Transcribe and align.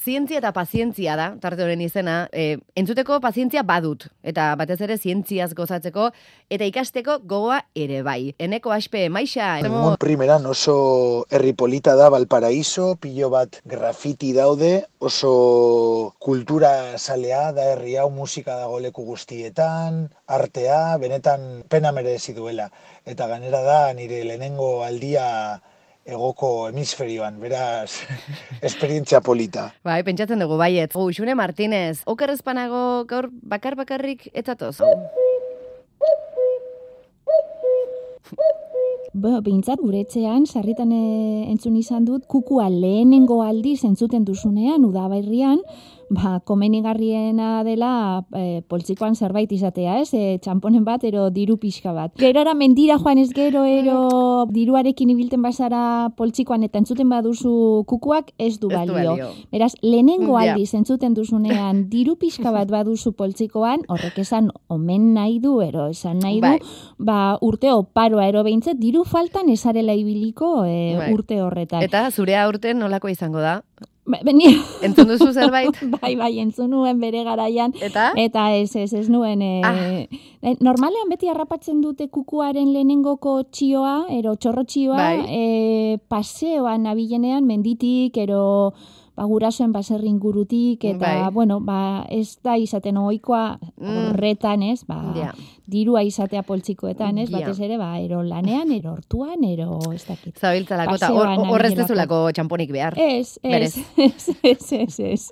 Zientzia 0.00 0.38
eta 0.40 0.52
pazientzia 0.56 1.14
da, 1.18 1.26
tarte 1.42 1.60
horren 1.60 1.80
izena, 1.84 2.14
e, 2.32 2.56
entzuteko 2.78 3.18
pazientzia 3.20 3.60
badut, 3.68 4.06
eta 4.24 4.46
batez 4.56 4.78
ere 4.86 4.96
zientziaz 4.96 5.50
gozatzeko, 5.58 6.06
eta 6.48 6.64
ikasteko 6.64 7.18
gogoa 7.28 7.58
ere 7.76 8.00
bai. 8.06 8.32
Eneko 8.40 8.72
aspe, 8.72 9.02
maixa, 9.12 9.58
Egun 9.60 9.98
primeran 10.00 10.46
oso 10.48 10.76
herri 11.28 11.52
polita 11.52 11.96
da 12.00 12.08
Valparaíso, 12.14 12.94
pilo 12.96 13.28
bat 13.34 13.60
grafiti 13.68 14.32
daude, 14.32 14.70
oso 15.04 16.14
kultura 16.18 16.96
salea 16.96 17.50
da 17.52 17.68
herri 17.74 17.98
hau 18.00 18.08
musika 18.14 18.56
dago 18.56 18.80
leku 18.80 19.04
guztietan, 19.04 20.06
artea, 20.26 20.96
benetan 21.02 21.66
pena 21.68 21.92
merezi 21.92 22.32
duela. 22.32 22.70
Eta 23.04 23.28
ganera 23.28 23.60
da 23.66 23.80
nire 23.92 24.24
lehenengo 24.24 24.80
aldia 24.86 25.60
egoko 26.08 26.68
hemisferioan, 26.68 27.38
beraz, 27.40 28.00
esperientzia 28.68 29.20
polita. 29.20 29.70
Bai, 29.84 30.00
pentsatzen 30.06 30.40
dugu 30.42 30.58
baiet. 30.60 30.96
Oh, 30.96 31.10
Xune 31.12 31.36
Martinez, 31.38 32.02
oker 32.10 32.32
ezpanago 32.34 33.04
gaur 33.10 33.30
bakar 33.30 33.76
bakarrik 33.78 34.28
etzatoz. 34.32 34.78
Bo, 39.10 39.40
bintzat 39.42 39.80
gure 39.82 40.04
etxean, 40.04 40.44
sarritan 40.46 40.92
e, 40.94 41.04
entzun 41.50 41.74
izan 41.76 42.04
dut, 42.06 42.28
kukua 42.30 42.68
lehenengo 42.70 43.40
aldiz 43.42 43.80
entzuten 43.84 44.22
duzunean, 44.24 44.84
udabairrian, 44.86 45.58
ba, 46.10 46.40
komenigarriena 46.44 47.62
dela 47.64 48.24
e, 48.34 48.62
poltsikoan 48.68 49.14
zerbait 49.14 49.50
izatea, 49.54 50.00
ez? 50.02 50.10
E, 50.12 50.38
txamponen 50.42 50.84
bat, 50.84 51.04
ero 51.06 51.28
diru 51.30 51.56
pixka 51.62 51.92
bat. 51.94 52.12
Gerora 52.18 52.52
mendira 52.58 52.98
joan 52.98 53.18
ez 53.22 53.30
gero, 53.34 53.62
ero 53.64 54.44
diruarekin 54.50 55.12
ibilten 55.14 55.42
bazara 55.42 56.10
poltsikoan 56.18 56.66
eta 56.66 56.80
entzuten 56.82 57.08
baduzu 57.08 57.84
kukuak, 57.86 58.32
ez 58.38 58.58
du 58.58 58.70
Ez 58.70 58.86
du 58.86 58.92
balio. 58.92 59.30
Beraz, 59.52 59.72
lehenengo 59.82 60.38
Ja. 60.40 60.52
aldiz 60.52 60.74
entzuten 60.74 61.14
duzunean 61.14 61.88
diru 61.90 62.16
pixka 62.16 62.50
bat 62.50 62.68
baduzu 62.70 63.12
poltsikoan, 63.12 63.82
horrek 63.88 64.18
esan 64.18 64.50
omen 64.68 65.14
nahi 65.14 65.38
du, 65.38 65.60
ero 65.62 65.86
esan 65.88 66.18
nahi 66.18 66.40
du, 66.40 66.46
Bai. 66.46 66.58
ba, 66.98 67.38
urte 67.40 67.70
oparoa 67.72 68.26
ero 68.28 68.42
behintzet, 68.42 68.78
diru 68.78 69.04
faltan 69.04 69.48
esarela 69.48 69.94
ibiliko 69.94 70.64
e, 70.66 70.96
Bai. 70.98 71.12
urte 71.14 71.40
horretan. 71.40 71.82
Eta 71.82 72.10
zure 72.10 72.36
aurten 72.36 72.78
nolako 72.78 73.08
izango 73.08 73.38
da? 73.40 73.62
Ba, 74.06 74.18
beni, 74.24 74.48
Entzun 74.82 75.06
duzu 75.08 75.28
zerbait? 75.36 75.76
bai, 76.00 76.14
bai, 76.16 76.38
entzun 76.40 76.70
nuen 76.72 76.98
bere 77.00 77.22
garaian, 77.22 77.72
Eta? 77.80 78.10
eta 78.16 78.46
ez, 78.56 78.74
ez, 78.76 78.92
ez 78.96 79.08
nuen, 79.12 79.42
e, 79.42 79.60
Ah. 79.62 79.74
e, 80.42 80.54
normalean 80.64 81.08
beti 81.12 81.28
harrapatzen 81.28 81.80
dute 81.84 82.08
kukuaren 82.08 82.72
lehenengoko 82.72 83.42
txioa, 83.52 84.06
ero 84.10 84.34
txorro 84.36 84.64
txioa, 84.64 84.96
Bai. 84.96 85.26
e, 85.28 85.98
paseoan 86.08 86.86
abilenean, 86.86 87.44
menditik, 87.46 88.16
ero 88.16 88.72
ba, 89.16 89.24
gurasoen 89.24 89.72
baserri 89.72 90.08
ingurutik, 90.08 90.84
eta, 90.84 90.98
Bai. 91.24 91.32
bueno, 91.32 91.60
ba, 91.60 92.06
ez 92.08 92.38
da 92.42 92.56
izaten 92.56 92.96
ohikoa 92.96 93.58
Mm. 93.76 94.10
horretan, 94.10 94.62
ez, 94.62 94.84
ba, 94.86 95.12
Ja. 95.16 95.34
dirua 95.66 96.02
izatea 96.02 96.42
poltsikoetan, 96.42 97.18
ez, 97.18 97.30
Ja. 97.30 97.38
batez 97.38 97.60
ere, 97.60 97.76
ba, 97.78 97.98
ero 98.00 98.22
lanean, 98.22 98.72
ero 98.72 98.92
hortuan, 98.92 99.44
ero 99.44 99.78
ez 99.94 100.04
dakit. 100.06 100.36
Zabiltzalako, 100.38 100.94
eta 100.96 101.12
horrez 101.12 101.74
dezulako 101.76 102.30
txamponik 102.32 102.72
behar. 102.72 102.94
Ez, 102.98 103.38
ez, 103.42 103.76
ez, 103.96 104.28
ez, 104.42 104.72
ez, 104.72 105.00
ez, 105.00 105.30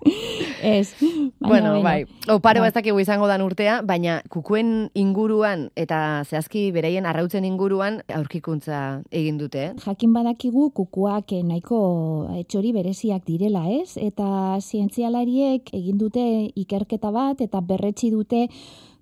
ez. 0.62 0.94
Bueno, 1.40 1.82
bai. 1.82 2.04
Oparo 2.28 2.60
Bai. 2.60 2.68
ez 2.68 2.74
dakigu 2.74 3.00
izango 3.00 3.26
dan 3.26 3.42
urtea, 3.42 3.80
baina 3.82 4.22
kukuen 4.28 4.90
inguruan 4.94 5.70
eta 5.76 6.22
zehazki 6.28 6.70
beraien 6.72 7.06
arrautzen 7.06 7.44
inguruan 7.44 8.02
aurkikuntza 8.14 9.02
egin 9.10 9.38
dute. 9.38 9.64
eh? 9.64 9.72
Jakin 9.84 10.12
badakigu 10.12 10.70
kukuak 10.72 11.32
eh, 11.32 11.42
nahiko 11.42 12.28
etxori 12.38 12.72
bereziak 12.72 13.24
direla, 13.26 13.66
ez? 13.82 13.96
Eta 13.96 14.58
zientzialariek 14.60 15.70
egin 15.74 15.98
dute 15.98 16.22
ikerketa 16.54 17.10
bat 17.10 17.40
eta 17.40 17.60
berretsi 17.60 18.10
dute 18.10 18.48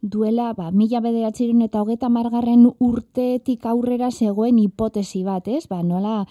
duela, 0.03 0.53
ba, 0.55 0.71
mila 0.71 1.01
bederatziren 1.01 1.63
eta 1.63 1.81
hogeta 1.83 2.09
margarren 2.09 2.69
urtetik 2.79 3.67
aurrera 3.67 4.11
zegoen 4.11 4.59
hipotesi 4.59 5.25
bat, 5.25 5.49
ez? 5.49 5.67
Ba, 5.67 5.83
nola 5.83 6.27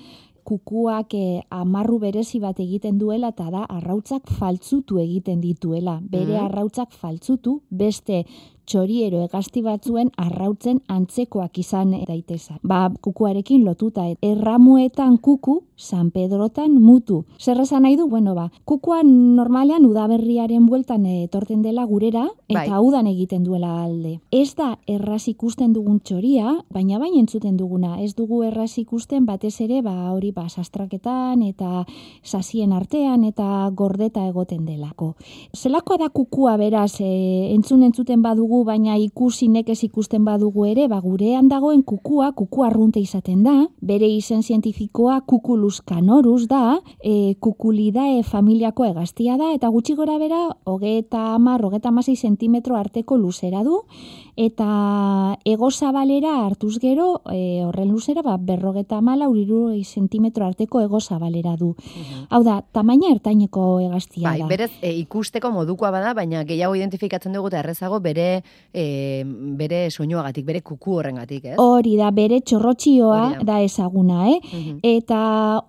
kukuak 0.45 1.13
eh, 1.17 1.41
amarru 1.49 1.97
berezi 1.99 2.39
bat 2.39 2.59
egiten 2.61 2.99
duela 3.01 3.31
eta 3.33 3.49
da 3.49 3.63
arrautzak 3.65 4.29
faltzutu 4.29 4.99
egiten 5.01 5.41
dituela. 5.41 5.99
Bere 6.03 6.37
Mhm. 6.37 6.45
arrautzak 6.45 6.93
faltzutu 6.93 7.61
beste 7.69 8.25
txoriero 8.65 9.21
egazti 9.25 9.61
batzuen 9.65 10.11
arrautzen 10.17 10.81
antzekoak 10.87 11.57
izan 11.61 11.93
daitezan. 12.07 12.59
Ba, 12.63 12.89
kukuarekin 13.01 13.65
lotuta, 13.65 14.07
erramuetan 14.21 15.17
kuku, 15.17 15.61
San 15.75 16.11
Pedrotan 16.11 16.79
mutu. 16.81 17.25
Zer 17.37 17.59
esan 17.59 17.83
nahi 17.83 17.97
du? 17.99 18.07
Bueno, 18.07 18.33
ba, 18.35 18.47
kukua 18.63 19.01
normalean 19.03 19.85
udaberriaren 19.85 20.65
bueltan 20.65 21.05
etorten 21.05 21.61
dela 21.61 21.83
gurera, 21.85 22.29
eta 22.47 22.77
Bai. 22.77 22.79
udan 22.79 23.07
egiten 23.11 23.43
duela 23.43 23.83
alde. 23.83 24.19
Ez 24.31 24.55
da 24.55 24.77
erraz 24.87 25.27
ikusten 25.27 25.73
dugun 25.73 25.99
txoria, 25.99 26.55
baina 26.71 26.99
bain 26.99 27.17
entzuten 27.19 27.57
duguna. 27.57 27.99
Ez 28.01 28.15
dugu 28.15 28.43
erraz 28.47 28.77
ikusten 28.79 29.25
batez 29.25 29.59
ere, 29.61 29.81
ba, 29.81 30.13
hori 30.13 30.31
ba, 30.31 30.47
sastraketan 30.49 31.43
eta 31.43 31.83
sasien 32.23 32.71
artean 32.71 33.25
eta 33.27 33.69
gordeta 33.75 34.23
egoten 34.29 34.65
delako. 34.65 35.15
Zelakoa 35.55 35.97
da 36.05 36.09
kukua 36.09 36.55
beraz, 36.57 37.01
e, 37.01 37.51
entzun 37.51 37.83
entzuten 37.83 38.21
badugu, 38.23 38.54
baina 38.63 38.95
ikusi 39.01 39.47
nekez 39.51 39.77
ikusten 39.87 40.23
badugu 40.25 40.65
ere, 40.69 40.87
ba, 40.87 40.99
gurean 41.03 41.49
dagoen 41.49 41.83
kukua, 41.83 42.31
kuku 42.37 42.63
arrunte 42.63 43.01
izaten 43.01 43.43
da, 43.43 43.55
bere 43.81 44.07
izen 44.07 44.43
zientifikoa 44.43 45.21
kukulus 45.27 45.81
canorus 45.81 46.47
da, 46.47 46.79
e, 47.03 47.35
kukulidae 47.39 48.23
familiako 48.23 48.85
egaztia 48.85 49.37
da, 49.37 49.51
eta 49.55 49.69
gutxi 49.73 49.95
gora 49.95 50.17
bera, 50.21 50.41
hogeta 50.65 51.33
amar, 51.35 51.65
hogeta 51.65 51.89
amasei 51.89 52.15
sentimetro 52.15 52.77
arteko 52.77 53.17
luzera 53.17 53.63
du, 53.63 53.81
eta 54.35 55.37
ego 55.45 55.71
zabalera 55.71 56.45
hartuz 56.45 56.77
gero, 56.79 57.21
e, 57.31 57.63
horren 57.65 57.91
luzera, 57.91 58.23
ba, 58.23 58.37
berrogeta 58.37 58.99
amala, 59.01 59.29
uriru 59.29 59.73
sentimetro 59.83 60.45
arteko 60.45 60.81
ego 60.81 60.99
zabalera 60.99 61.55
du. 61.59 61.73
Hau 62.29 62.43
da, 62.43 62.61
tamaina 62.71 63.11
ertaineko 63.11 63.79
egaztia 63.83 64.29
Bai, 64.29 64.39
da. 64.41 64.47
berez 64.47 64.71
e, 64.81 64.93
ikusteko 65.01 65.51
modukoa 65.51 65.91
bada, 65.91 66.13
baina 66.17 66.43
gehiago 66.47 66.75
identifikatzen 66.75 67.33
dugu 67.35 67.49
eta 67.51 67.61
errezago 67.63 67.99
bere 68.03 68.43
e, 68.73 69.23
bere 69.25 69.89
soinuagatik, 69.91 70.45
bere 70.45 70.61
kuku 70.61 70.97
horrengatik, 70.99 71.45
ez? 71.45 71.55
Hori 71.57 71.95
da, 71.97 72.11
bere 72.11 72.41
txorrotxioa 72.41 73.21
da. 73.37 73.43
da 73.43 73.59
ezaguna, 73.63 74.29
eh? 74.29 74.39
Mhm. 74.51 74.79
Eta 74.83 75.19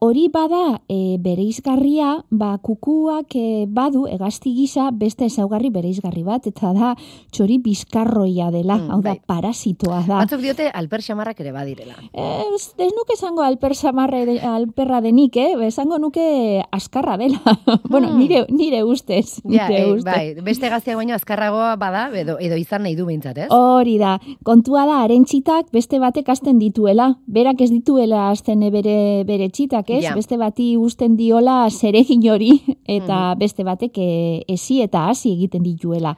hori 0.01 0.29
bada 0.33 0.81
e, 0.89 1.17
bereizgarria, 1.23 2.17
ba, 2.31 2.57
kukuak 2.59 3.35
e, 3.37 3.67
badu 3.69 4.07
egazti 4.11 4.55
gisa 4.55 4.91
beste 4.93 5.27
ezaugarri 5.27 5.71
bereizgarri 5.71 6.23
bat, 6.27 6.47
eta 6.47 6.73
da 6.77 6.95
txori 7.31 7.59
bizkarroia 7.59 8.51
dela, 8.51 8.77
Mm, 8.77 8.91
hau 8.91 9.01
da, 9.01 9.11
bai. 9.15 9.21
parasitoa 9.27 10.03
da. 10.07 10.19
Batzuk 10.25 10.41
diote 10.43 10.67
alper 10.75 11.01
xamarrak 11.01 11.39
ere 11.41 11.53
badirela. 11.53 11.95
Ez, 12.13 12.75
ez 12.77 12.91
nuke 12.93 13.15
esango 13.15 13.43
alper 13.43 13.75
samarre 13.75 14.25
de, 14.27 14.41
alperra 14.41 15.01
denik, 15.01 15.37
eh? 15.37 15.55
Esango 15.67 15.99
nuke 15.99 16.63
askarra 16.73 17.17
dela. 17.17 17.41
bueno, 17.91 18.07
Mm. 18.13 18.19
nire, 18.19 18.47
nire 18.51 18.83
ustez. 18.85 19.41
Ja, 19.45 19.69
nire 19.69 19.81
e, 19.83 19.93
ustez. 19.93 20.05
bai, 20.05 20.35
beste 20.43 20.69
gazteak 20.69 20.97
baino 20.97 21.15
azkarragoa 21.15 21.77
bada, 21.77 22.11
edo, 22.15 22.37
edo 22.39 22.57
izan 22.67 22.83
nahi 22.85 22.97
du 22.99 23.07
behintzat, 23.07 23.39
ez? 23.39 23.49
Hori 23.55 23.97
da, 24.03 24.17
kontua 24.47 24.85
da, 24.89 25.01
haren 25.05 25.25
txitak 25.29 25.71
beste 25.75 26.01
batek 26.03 26.29
hasten 26.35 26.59
dituela. 26.59 27.13
Berak 27.27 27.63
ez 27.65 27.71
dituela 27.71 28.29
hasten 28.31 28.65
bere, 28.75 29.25
bere 29.29 29.49
txitak, 29.49 29.91
ez? 29.91 30.03
Ja. 30.09 30.17
Beste 30.19 30.39
bati 30.41 30.75
usten 30.81 31.17
diola 31.17 31.65
zeregin 31.71 32.25
hori, 32.31 32.53
eta 32.99 33.35
beste 33.39 33.65
batek 33.67 33.99
e, 34.03 34.11
esi 34.57 34.83
eta 34.83 35.07
hasi 35.11 35.33
egiten 35.37 35.63
dituela. 35.63 36.17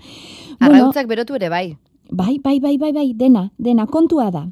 Arrautzak 0.59 1.09
berotu 1.11 1.37
ere 1.39 1.53
bai. 1.53 1.67
Bai, 2.11 2.39
bai, 2.41 2.59
bai, 2.59 2.79
bai, 2.81 2.93
bai, 2.97 3.13
dena, 3.13 3.51
dena, 3.59 3.85
kontua 3.87 4.31
da. 4.33 4.47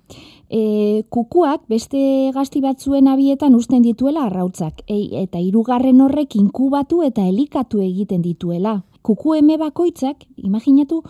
E, 0.52 1.04
kukuak 1.10 1.64
beste 1.72 2.30
gazti 2.36 2.60
batzuen 2.60 3.08
abietan 3.08 3.56
usten 3.56 3.80
dituela 3.82 4.26
arrautzak, 4.28 4.84
e, 4.84 5.22
eta 5.22 5.40
hirugarren 5.40 6.02
horrek 6.04 6.36
inkubatu 6.36 7.00
eta 7.06 7.24
elikatu 7.24 7.80
egiten 7.80 8.20
dituela. 8.22 8.82
Kuku 9.06 9.38
eme 9.38 9.56
bakoitzak, 9.56 10.26
imaginatu, 10.36 11.00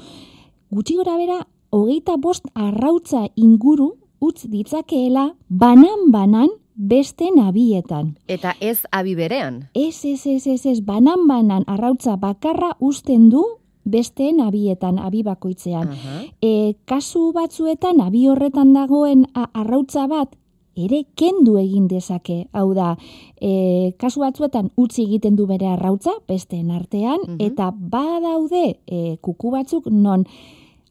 gutxi 0.70 0.96
gora 0.96 1.16
bera, 1.16 1.40
hogeita 1.70 2.16
bost 2.16 2.46
arrautza 2.54 3.26
inguru 3.36 3.94
utz 4.20 4.46
ditzakeela 4.50 5.34
banan-banan 5.48 6.48
beste 6.76 7.30
nabietan. 7.34 8.16
Eta 8.28 8.54
ez 8.60 8.84
abi 8.92 9.14
berean. 9.16 9.64
Ez, 9.74 10.04
ez, 10.04 10.26
ez, 10.26 10.46
ez, 10.46 10.66
ez, 10.66 10.80
banan-banan 10.80 11.64
arrautza 11.66 12.16
bakarra 12.16 12.74
usten 12.80 13.30
du 13.30 13.44
besteen 13.86 14.40
abietan, 14.42 14.98
abi 14.98 15.22
bakoitzean. 15.22 15.92
Aha. 15.94 16.16
E, 16.42 16.74
kasu 16.84 17.30
batzuetan, 17.32 18.00
abi 18.02 18.26
horretan 18.28 18.74
dagoen 18.74 19.24
arrautza 19.34 20.06
bat, 20.10 20.34
ere 20.76 21.04
kendu 21.14 21.56
egin 21.58 21.88
dezake. 21.88 22.46
Hau 22.52 22.74
da, 22.74 22.96
e, 23.40 23.92
kasu 23.98 24.20
batzuetan 24.20 24.70
utzi 24.76 25.02
egiten 25.04 25.36
du 25.36 25.46
bere 25.46 25.66
arrautza, 25.66 26.12
besteen 26.28 26.70
artean, 26.70 27.18
Mhm. 27.26 27.36
eta 27.40 27.70
badaude 27.76 28.78
e, 28.86 29.16
kuku 29.20 29.50
batzuk 29.50 29.86
non 29.90 30.24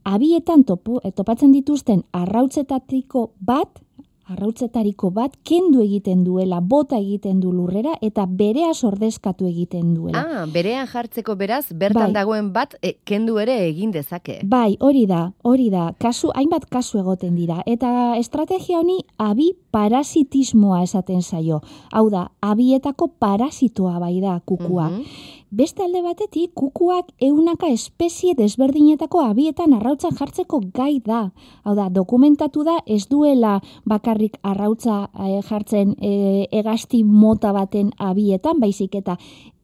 abietan 0.03 0.63
topu, 0.63 0.99
e, 1.03 1.11
topatzen 1.11 1.51
dituzten 1.51 2.03
arrautzetatiko 2.11 3.31
bat, 3.39 3.81
arrautzetariko 4.31 5.11
bat 5.13 5.35
kendu 5.45 5.81
egiten 5.83 6.23
duela, 6.25 6.59
bota 6.61 6.97
egiten 6.97 7.39
du 7.43 7.51
lurrera 7.53 7.95
eta 8.01 8.25
berea 8.25 8.73
sordezkatu 8.73 9.45
egiten 9.45 9.93
duela. 9.93 10.23
Ah, 10.25 10.45
berean 10.51 10.87
jartzeko 10.89 11.35
beraz, 11.35 11.65
bertan 11.71 12.09
Bai. 12.09 12.15
dagoen 12.17 12.51
bat 12.53 12.75
e, 12.81 12.95
kendu 13.05 13.37
ere 13.41 13.57
egin 13.67 13.91
dezake. 13.93 14.39
Bai, 14.43 14.77
hori 14.79 15.05
da, 15.09 15.29
hori 15.43 15.69
da. 15.69 15.91
Kasu, 16.01 16.31
hainbat 16.35 16.65
kasu 16.71 16.99
egoten 17.03 17.35
dira. 17.35 17.61
Eta 17.65 18.15
estrategia 18.17 18.81
honi 18.81 18.99
abi 19.21 19.51
parasitismoa 19.75 20.81
esaten 20.83 21.21
zaio. 21.21 21.61
Hau 21.91 22.07
da, 22.09 22.29
abietako 22.41 23.11
parasitoa 23.19 23.99
bai 23.99 24.19
da 24.21 24.39
kukua. 24.45 24.89
Mhm. 24.89 25.34
Beste 25.55 25.85
alde 25.85 26.01
batetik, 26.03 26.49
kukuak 26.51 27.13
eunaka 27.23 27.69
espezie 27.71 28.33
desberdinetako 28.35 29.21
abietan 29.23 29.71
arrautzan 29.77 30.17
jartzeko 30.17 30.59
gai 30.75 30.97
da. 31.05 31.29
Hau 31.63 31.75
da, 31.77 31.85
dokumentatu 31.87 32.65
da 32.67 32.75
ez 32.83 33.05
duela 33.07 33.53
bakarrik 33.87 34.35
arrautza 34.43 35.05
eh, 35.15 35.39
jartzen 35.47 35.95
eh, 36.01 36.43
egasti 36.51 37.05
mota 37.07 37.53
baten 37.55 37.93
abietan, 38.03 38.59
baizik 38.59 38.99
eta 38.99 39.15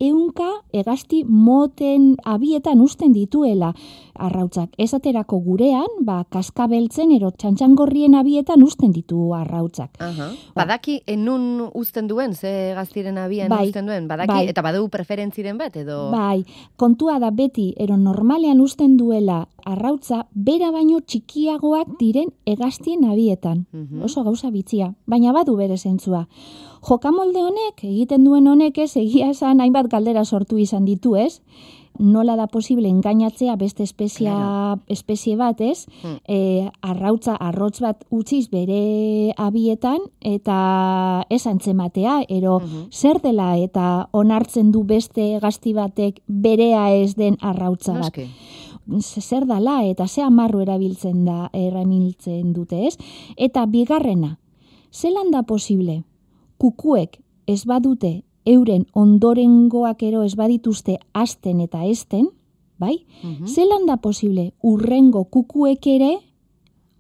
eunka 0.02 0.48
egasti 0.74 1.22
moten 1.28 2.16
abietan 2.26 2.82
usten 2.82 3.14
dituela 3.14 3.72
arrautzak. 4.22 4.74
Esaterako 4.82 5.40
gurean, 5.46 6.00
ba, 6.06 6.22
kaskabeltzen 6.34 7.12
ero 7.16 7.32
txantxangorrien 7.36 8.16
abietan 8.18 8.64
usten 8.66 8.92
ditu 8.96 9.32
arrautzak. 9.38 10.00
Aha. 10.02 10.32
Badaki 10.58 11.02
enun 11.10 11.68
uzten 11.78 12.10
duen, 12.10 12.34
ze 12.36 12.74
gaztiren 12.78 13.18
abian 13.22 13.50
Bai, 13.50 13.68
uzten 13.70 13.90
duen, 13.90 14.08
badaki, 14.10 14.34
bai. 14.34 14.48
eta 14.52 14.64
badu 14.66 14.88
preferentziren 14.94 15.58
bat, 15.58 15.76
edo... 15.82 16.10
Bai, 16.14 16.46
kontua 16.78 17.20
da 17.20 17.32
beti, 17.36 17.72
ero 17.78 17.98
normalean 17.98 18.62
usten 18.62 18.98
duela 18.98 19.46
arrautza, 19.66 20.26
bera 20.34 20.72
baino 20.72 21.00
txikiagoak 21.02 21.98
diren 22.00 22.32
egastien 22.46 23.06
abietan. 23.06 23.66
Mhm. 23.72 24.04
Oso 24.08 24.24
gauza 24.24 24.52
bitxia, 24.52 24.94
baina 25.06 25.34
badu 25.36 25.56
bere 25.60 25.78
zentzua. 25.78 26.28
Jokamolde 26.82 27.44
honek, 27.46 27.84
egiten 27.84 28.24
duen 28.26 28.48
honek 28.48 28.78
ez, 28.82 28.96
egia 28.98 29.30
esan 29.30 29.62
hainbat 29.62 29.92
galdera 29.92 30.26
sortu 30.26 30.58
izan 30.58 30.86
ditu 30.86 31.16
ez, 31.16 31.42
nola 32.00 32.36
da 32.36 32.48
posible 32.48 32.88
engainatzea 32.90 33.56
beste 33.56 33.84
espezia, 33.84 34.32
Claro. 34.34 34.82
espezie 34.88 35.36
bat 35.36 35.60
ez, 35.62 35.86
Hmm. 36.02 36.18
e, 36.28 36.70
arrautza 36.82 37.36
arrotz 37.36 37.80
bat 37.82 38.04
utziz 38.10 38.50
bere 38.50 39.34
abietan 39.38 40.00
eta 40.22 41.26
ez 41.30 41.46
antzematea, 41.48 42.24
ero 42.30 42.60
Mhm. 42.60 42.90
zer 42.92 43.22
dela 43.22 43.58
eta 43.58 44.10
onartzen 44.12 44.72
du 44.72 44.84
beste 44.84 45.40
gazti 45.40 45.74
batek 45.74 46.22
berea 46.28 46.94
ez 46.94 47.16
den 47.16 47.38
arrautza 47.42 47.94
bat. 47.94 48.02
Noski. 48.18 48.30
Zer 49.00 49.46
dala 49.46 49.86
eta 49.86 50.08
ze 50.08 50.22
amarru 50.22 50.60
erabiltzen 50.62 51.24
da 51.26 51.50
erabiltzen 51.54 52.52
dute, 52.54 52.88
ez? 52.88 52.98
Eta 53.38 53.66
bigarrena, 53.66 54.40
zelan 54.92 55.32
da 55.32 55.44
posible 55.44 56.04
kukuek 56.58 57.22
ez 57.48 57.66
badute 57.66 58.24
euren 58.46 58.88
ondorengoak 58.94 60.04
ero 60.04 60.24
ez 60.24 60.36
badituzte 60.36 61.00
asten 61.14 61.62
eta 61.62 61.86
esten, 61.86 62.30
bai? 62.78 63.06
Mhm. 63.24 63.48
Zelan 63.48 63.86
da 63.86 63.98
posible 63.98 64.54
urrengo 64.62 65.26
kukuek 65.26 65.86
ere 65.88 66.18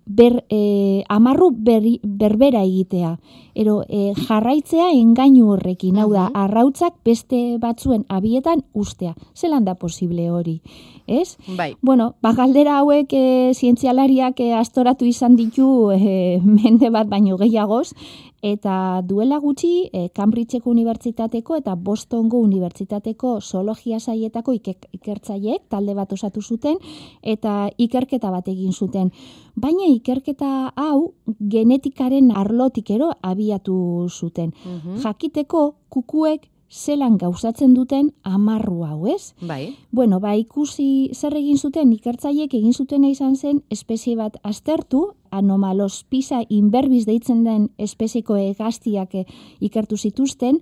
ber, 0.05 0.43
e, 0.49 1.03
amarru 1.09 1.51
berri, 1.55 1.99
berbera 2.03 2.63
egitea. 2.63 3.19
Ero 3.55 3.83
e, 3.87 4.13
jarraitzea 4.27 4.89
engainu 4.91 5.51
horrekin, 5.53 5.97
hau 5.97 6.09
da, 6.11 6.25
Mhm. 6.29 6.35
arrautzak 6.35 6.95
beste 7.05 7.57
batzuen 7.59 8.05
abietan 8.09 8.63
ustea. 8.73 9.15
Zelan 9.35 9.63
da 9.63 9.75
posible 9.75 10.29
hori, 10.31 10.61
ez? 11.07 11.37
Bai. 11.55 11.75
Bueno, 11.81 12.15
ba, 12.21 12.33
galdera 12.33 12.79
hauek 12.79 13.13
e, 13.13 13.51
zientzialariak 13.53 14.39
e, 14.39 14.53
astoratu 14.53 15.05
izan 15.05 15.35
ditu 15.35 15.91
e, 15.91 16.41
mende 16.63 16.89
bat 16.89 17.07
baino 17.07 17.37
gehiagoz, 17.37 17.93
eta 18.41 19.01
duela 19.05 19.37
gutxi 19.39 19.89
e, 19.93 20.09
Cambridgeko 20.09 20.69
Unibertsitateko 20.71 21.55
eta 21.59 21.75
Bostongo 21.75 22.39
Unibertsitateko 22.41 23.39
zoologia 23.41 23.99
saietako 23.99 24.53
iker- 24.57 24.87
ikertzaileek 24.97 25.67
talde 25.69 25.93
bat 25.93 26.11
osatu 26.13 26.41
zuten 26.41 26.77
eta 27.21 27.69
ikerketa 27.77 28.31
bat 28.31 28.47
egin 28.47 28.73
zuten. 28.73 29.11
Baina 29.55 29.85
ikerketa 29.93 30.71
hau 30.75 31.13
genetikaren 31.39 32.31
arlotik 32.35 32.89
ero 32.89 33.11
abiatu 33.21 34.07
zuten. 34.09 34.53
Mhm. 34.65 34.97
Jakiteko 35.03 35.75
kukuek 35.89 36.49
zelan 36.71 37.17
gauzatzen 37.19 37.73
duten 37.75 38.13
amarru 38.23 38.85
hau, 38.87 39.07
ez? 39.07 39.33
Bai. 39.41 39.75
Bueno, 39.91 40.19
ba, 40.23 40.35
ikusi 40.39 41.09
zer 41.13 41.35
egin 41.35 41.57
zuten 41.59 41.91
ikertzaiek 41.91 42.53
egin 42.53 42.73
zutena 42.73 43.09
izan 43.11 43.35
zen 43.35 43.61
espezie 43.69 44.15
bat 44.15 44.37
aztertu, 44.43 45.09
anomalos 45.31 46.03
pisa 46.09 46.41
inberbis 46.49 47.05
deitzen 47.05 47.43
den 47.43 47.69
espezieko 47.77 48.37
egaztiak 48.39 49.15
eh, 49.15 49.25
ikertu 49.59 49.97
zituzten, 49.97 50.59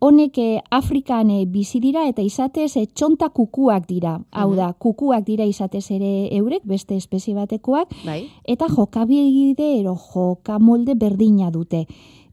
honek 0.00 0.38
eh, 0.38 0.60
Afrikan 0.70 1.28
eh, 1.30 1.44
bizi 1.44 1.78
dira 1.80 2.06
eta 2.08 2.22
izatez 2.24 2.70
eh, 2.80 2.86
txonta 2.86 3.28
kukuak 3.28 3.84
dira. 3.86 4.14
Hau 4.32 4.48
Mhm. 4.50 4.56
da, 4.56 4.72
kukuak 4.72 5.26
dira 5.26 5.44
izatez 5.44 5.90
ere 5.90 6.28
eurek, 6.38 6.62
beste 6.64 6.96
espezie 6.96 7.34
batekoak, 7.34 7.92
Bai. 8.06 8.30
eta 8.48 8.66
jokabide 8.68 9.78
ero 9.80 9.94
jokamolde 9.94 10.94
berdina 10.94 11.50
dute. 11.50 11.86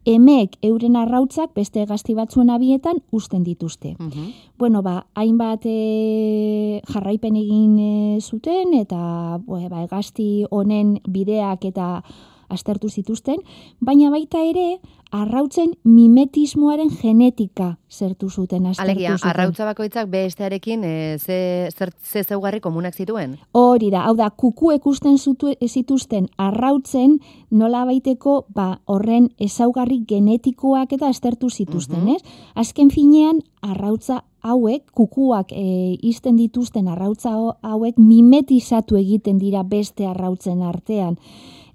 Emek 0.07 0.56
euren 0.63 0.95
arrautzak 0.95 1.51
beste 1.57 1.83
gazti 1.86 2.13
batzuen 2.15 2.50
abietan 2.50 3.01
usten 3.12 3.44
dituzte. 3.44 3.95
Mhm. 4.00 4.31
Bueno, 4.57 4.81
ba, 4.81 5.06
hainbat 5.15 5.65
e, 5.68 6.81
jarraipen 6.88 7.36
egin 7.36 7.77
e, 7.80 8.19
zuten 8.21 8.74
eta 8.74 9.42
bue, 9.44 9.68
ba, 9.68 9.83
egazti 9.83 10.45
honen 10.50 10.98
bideak 11.12 11.65
eta 11.68 12.04
aztertu 12.49 12.89
zituzten, 12.89 13.38
baina 13.79 14.09
baita 14.09 14.39
ere 14.44 14.79
arrautzen 15.11 15.71
mimetismoaren 15.88 16.89
genetika 17.01 17.77
zertu 17.89 18.29
zuten, 18.29 18.65
aztertu 18.65 18.91
Alegia, 18.91 19.13
zuten. 19.17 19.29
arrautza 19.29 19.65
bakoitzak 19.65 20.09
bestearekin 20.11 20.83
e, 20.83 21.17
ze, 21.19 21.69
zer, 21.77 21.91
ze 22.03 22.23
zeugarri 22.23 22.59
komunak 22.59 22.94
zituen? 22.95 23.38
Hori 23.53 23.89
da, 23.91 24.01
hau 24.07 24.15
da, 24.19 24.29
kuku 24.29 24.71
ikusten 24.75 25.17
zutu, 25.17 25.53
zituzten 25.67 26.27
arrautzen 26.38 27.19
nola 27.51 27.85
baiteko 27.85 28.45
ba, 28.53 28.81
horren 28.85 29.29
ezaugarri 29.39 30.01
genetikoak 30.07 30.91
eta 30.93 31.07
aztertu 31.07 31.50
zituzten, 31.50 32.03
Mhm. 32.03 32.15
ez? 32.15 32.21
Azken 32.55 32.89
finean, 32.91 33.39
arrautza 33.61 34.23
hauek, 34.43 34.83
kukuak 34.93 35.51
e, 35.51 35.97
izten 36.01 36.35
dituzten 36.35 36.88
arrautza 36.88 37.31
hauek 37.61 37.97
mimetizatu 37.97 38.95
egiten 38.95 39.38
dira 39.39 39.63
beste 39.63 40.05
arrautzen 40.07 40.61
artean. 40.61 41.17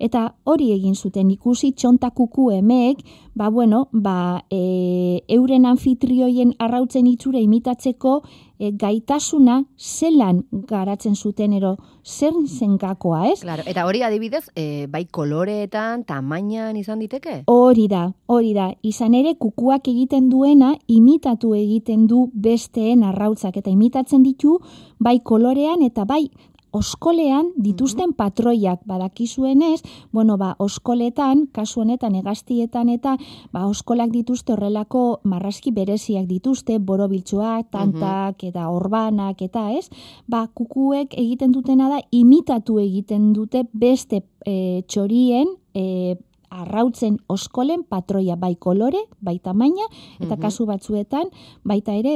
Eta 0.02 0.32
hori 0.50 0.72
egin 0.74 0.96
zuten 0.98 1.30
ikusi 1.30 1.70
txonta 1.78 2.10
kuku 2.10 2.48
emeek, 2.56 3.04
ba 3.38 3.50
bueno, 3.54 3.84
ba, 3.92 4.42
e, 4.50 5.22
euren 5.30 5.68
anfitrioien 5.70 6.56
arrautzen 6.58 7.06
itxura 7.06 7.38
imitatzeko 7.38 8.16
e, 8.58 8.72
gaitasuna 8.74 9.60
zelan 9.78 10.42
garatzen 10.66 11.14
zuten 11.14 11.54
ero 11.54 11.76
zer 12.02 12.34
zen 12.48 12.74
gakoa, 12.82 13.28
ez? 13.30 13.38
Claro, 13.46 13.62
eta 13.66 13.86
hori 13.86 14.02
adibidez, 14.02 14.48
e, 14.58 14.88
bai 14.90 15.04
koloreetan, 15.06 16.02
tamainan 16.08 16.76
izan 16.82 16.98
diteke? 16.98 17.44
Hori 17.46 17.86
da, 17.86 18.08
hori 18.26 18.56
da. 18.58 18.72
Izan 18.82 19.14
ere 19.14 19.36
kukuak 19.38 19.86
egiten 19.86 20.28
duena 20.32 20.74
imitatu 20.90 21.54
egiten 21.54 22.08
du 22.10 22.26
besteen 22.34 23.06
arrautzak 23.06 23.62
eta 23.62 23.70
imitatzen 23.70 24.26
ditu 24.26 24.58
bai 24.98 25.20
kolorean 25.22 25.86
eta 25.86 26.04
bai 26.04 26.26
oskolean 26.72 27.52
dituzten 27.60 28.14
patroiak 28.16 28.80
badakizuenez, 28.88 29.82
bueno, 30.12 30.38
ba, 30.40 30.54
oskoletan, 30.58 31.46
kasu 31.52 31.82
honetan 31.84 32.16
egaztietan 32.16 32.88
eta 32.92 33.16
ba, 33.52 33.66
oskolak 33.68 34.10
dituzte 34.14 34.54
horrelako 34.56 35.20
marrazki 35.28 35.72
bereziak 35.72 36.26
dituzte, 36.30 36.78
borobiltxoak, 36.78 37.70
tantak 37.70 38.44
eta 38.48 38.68
orbanak 38.72 39.42
eta 39.44 39.68
ez, 39.76 39.88
ba, 40.26 40.46
kukuek 40.54 41.14
egiten 41.18 41.52
dutena 41.52 41.90
da 41.92 42.02
imitatu 42.10 42.78
egiten 42.82 43.32
dute 43.36 43.66
beste 43.72 44.24
e, 44.46 44.82
txorien 44.88 45.48
e, 45.74 46.16
arrautzen 46.60 47.18
oskolen 47.28 47.82
patroia 47.88 48.36
bai 48.36 48.54
kolore, 48.56 49.00
bai 49.20 49.38
tamaina, 49.38 49.86
eta 50.20 50.34
Mhm. 50.36 50.40
kasu 50.42 50.66
batzuetan 50.66 51.30
baita 51.64 51.94
ere, 51.94 52.12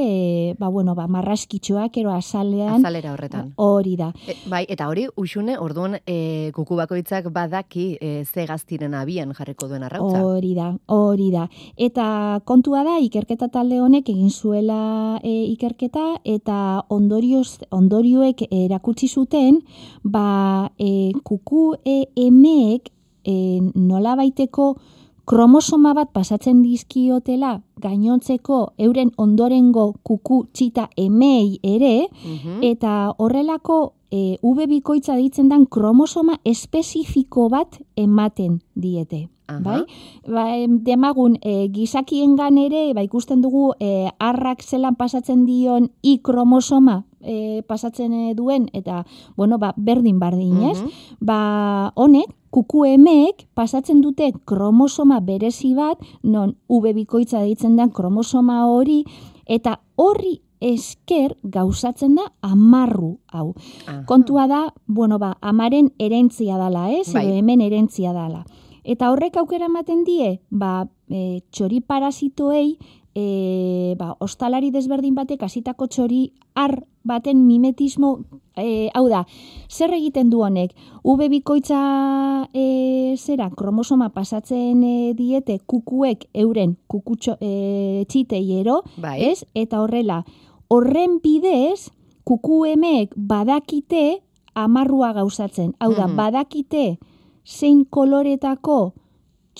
e, 0.51 0.55
ba, 0.59 0.69
bueno, 0.69 0.95
ba, 0.95 1.07
marraskitxoak 1.07 1.97
ero 1.97 2.11
azalean, 2.11 2.75
Azalera 2.75 3.13
horretan. 3.13 3.53
hori 3.57 3.95
da. 3.97 4.13
E, 4.27 4.35
bai, 4.49 4.65
eta 4.69 4.87
hori 4.87 5.07
usune, 5.15 5.57
orduan 5.57 5.97
e, 6.05 6.51
kuku 6.53 6.75
bakoitzak 6.75 7.31
badaki 7.33 7.97
e, 7.99 8.23
ze 8.25 8.45
gaztiren 8.45 8.93
abian 8.93 9.33
jarriko 9.33 9.67
duen 9.67 9.83
arrautza. 9.83 10.23
Hori 10.23 10.53
da, 10.53 10.75
hori 10.87 11.31
da. 11.31 11.47
Eta 11.75 12.41
kontua 12.45 12.83
da, 12.83 12.99
ikerketa 12.99 13.47
talde 13.49 13.79
honek 13.81 14.09
egin 14.09 14.29
zuela 14.29 15.19
e, 15.23 15.45
ikerketa, 15.53 16.19
eta 16.23 16.83
ondorioz, 16.89 17.59
ondorioek 17.71 18.43
erakutsi 18.51 19.07
zuten, 19.07 19.61
ba, 20.03 20.69
e, 20.77 21.11
kuku 21.23 21.75
e, 21.85 22.05
emeek 22.15 22.91
e, 23.27 23.59
nola 23.75 24.15
baiteko 24.15 24.77
kromosoma 25.27 25.91
bat 25.93 26.13
pasatzen 26.15 26.61
dizkiotela 26.63 27.57
gainontzeko 27.83 28.71
euren 28.79 29.11
ondorengo 29.17 29.93
kuku 30.07 30.45
txita 30.53 30.87
emei 30.95 31.59
ere, 31.63 32.07
Mhm. 32.23 32.63
eta 32.63 33.13
horrelako 33.17 33.93
e, 34.09 34.37
V 34.41 34.67
bikoitza 34.67 35.17
ditzen 35.17 35.49
den 35.49 35.65
kromosoma 35.67 36.37
espezifiko 36.45 37.49
bat 37.49 37.81
ematen 37.97 38.61
diete. 38.75 39.27
bai? 39.63 39.83
Ba, 40.27 40.43
demagun, 40.83 41.37
e, 41.41 41.69
gizakiengan 41.71 42.57
ere, 42.57 42.93
ba, 42.93 43.01
ikusten 43.03 43.41
dugu, 43.41 43.71
e, 43.79 44.09
arrak 44.19 44.61
zelan 44.61 44.95
pasatzen 44.95 45.45
dion 45.45 45.89
i 46.03 46.17
kromosoma 46.19 47.05
e, 47.27 47.61
pasatzen 47.67 48.13
e, 48.15 48.33
duen, 48.35 48.69
eta, 48.73 49.03
bueno, 49.35 49.59
ba, 49.59 49.73
berdin 49.75 50.19
bardin, 50.19 50.71
ez? 50.71 50.79
Ba, 51.19 51.91
honek, 51.99 52.31
kuku 52.49 52.85
emeek 52.95 53.45
pasatzen 53.57 53.99
dute 54.01 54.31
kromosoma 54.47 55.19
berezi 55.21 55.73
bat, 55.75 55.99
non 56.23 56.55
ube 56.71 56.95
bikoitza 56.95 57.43
deitzen 57.43 57.75
den 57.77 57.91
kromosoma 57.91 58.63
hori, 58.71 59.03
eta 59.45 59.81
horri 59.99 60.39
esker 60.63 61.35
gauzatzen 61.43 62.15
da 62.17 62.31
amarru 62.41 63.17
hau. 63.29 63.51
Kontua 64.09 64.47
da, 64.49 64.61
bueno, 64.87 65.19
ba, 65.19 65.35
amaren 65.41 65.91
erentzia 65.99 66.57
dala, 66.57 66.89
ez? 66.91 67.11
Bai. 67.13 67.27
Edo 67.27 67.37
hemen 67.37 67.61
erentzia 67.61 68.13
dala. 68.15 68.45
Eta 68.87 69.11
horrek 69.11 69.35
aukera 69.37 69.67
ematen 69.67 70.05
die, 70.07 70.37
ba, 70.49 70.87
e, 71.11 71.41
txori 71.51 71.81
parasitoei, 71.83 72.77
e, 73.17 73.95
ba, 73.97 74.11
ostalari 74.21 74.69
desberdin 74.69 75.15
batek 75.17 75.41
hasitako 75.47 75.87
txori 75.89 76.19
ar 76.53 76.75
baten 77.07 77.39
mimetismo, 77.47 78.19
e, 78.55 78.89
hau 78.93 79.07
da, 79.09 79.23
zer 79.71 79.93
egiten 79.97 80.29
du 80.29 80.43
honek? 80.45 80.75
Ube 81.07 81.29
bikoitza 81.31 81.79
e, 82.53 83.15
zera, 83.17 83.49
kromosoma 83.57 84.09
pasatzen 84.13 84.83
e, 84.83 85.13
diete 85.17 85.57
kukuek 85.65 86.27
euren 86.37 86.75
kukutxo 86.91 87.37
e, 87.41 88.05
txitei 88.07 88.59
ero, 88.59 88.83
Bai. 89.01 89.17
ez? 89.31 89.45
Eta 89.55 89.81
horrela, 89.81 90.21
horren 90.69 91.17
bidez, 91.23 91.89
kuku 92.27 92.65
emeek 92.73 93.13
badakite 93.15 94.19
amarrua 94.53 95.13
gauzatzen. 95.15 95.73
Hau 95.79 95.93
da, 95.95 96.07
Mhm. 96.07 96.15
badakite 96.17 96.85
zein 97.47 97.85
koloretako 97.89 98.93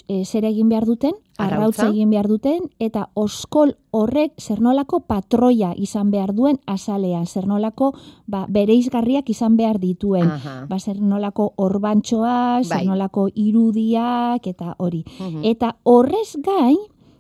e, 0.07 0.23
zer 0.25 0.45
egin 0.45 0.69
behar 0.69 0.85
duten, 0.85 1.13
arrautza 1.37 1.89
egin 1.89 2.09
behar 2.09 2.27
duten, 2.27 2.67
eta 2.79 3.09
oskol 3.13 3.75
horrek 3.91 4.33
zernolako 4.41 5.01
patroia 5.09 5.73
izan 5.77 6.11
behar 6.11 6.33
duen 6.35 6.59
azalean, 6.65 7.25
zernolako 7.25 7.93
ba, 8.25 8.45
bereizgarriak 8.49 9.29
izan 9.29 9.57
behar 9.57 9.79
dituen. 9.79 10.29
Aha. 10.31 10.55
Ba, 10.69 10.79
zernolako 10.79 11.51
orbantxoa, 11.55 12.61
Bai. 12.61 12.63
zernolako 12.63 13.27
irudiak, 13.33 14.47
eta 14.47 14.75
hori. 14.77 15.03
Mhm. 15.19 15.43
Eta 15.43 15.75
horrez 15.83 16.37
gain, 16.43 16.77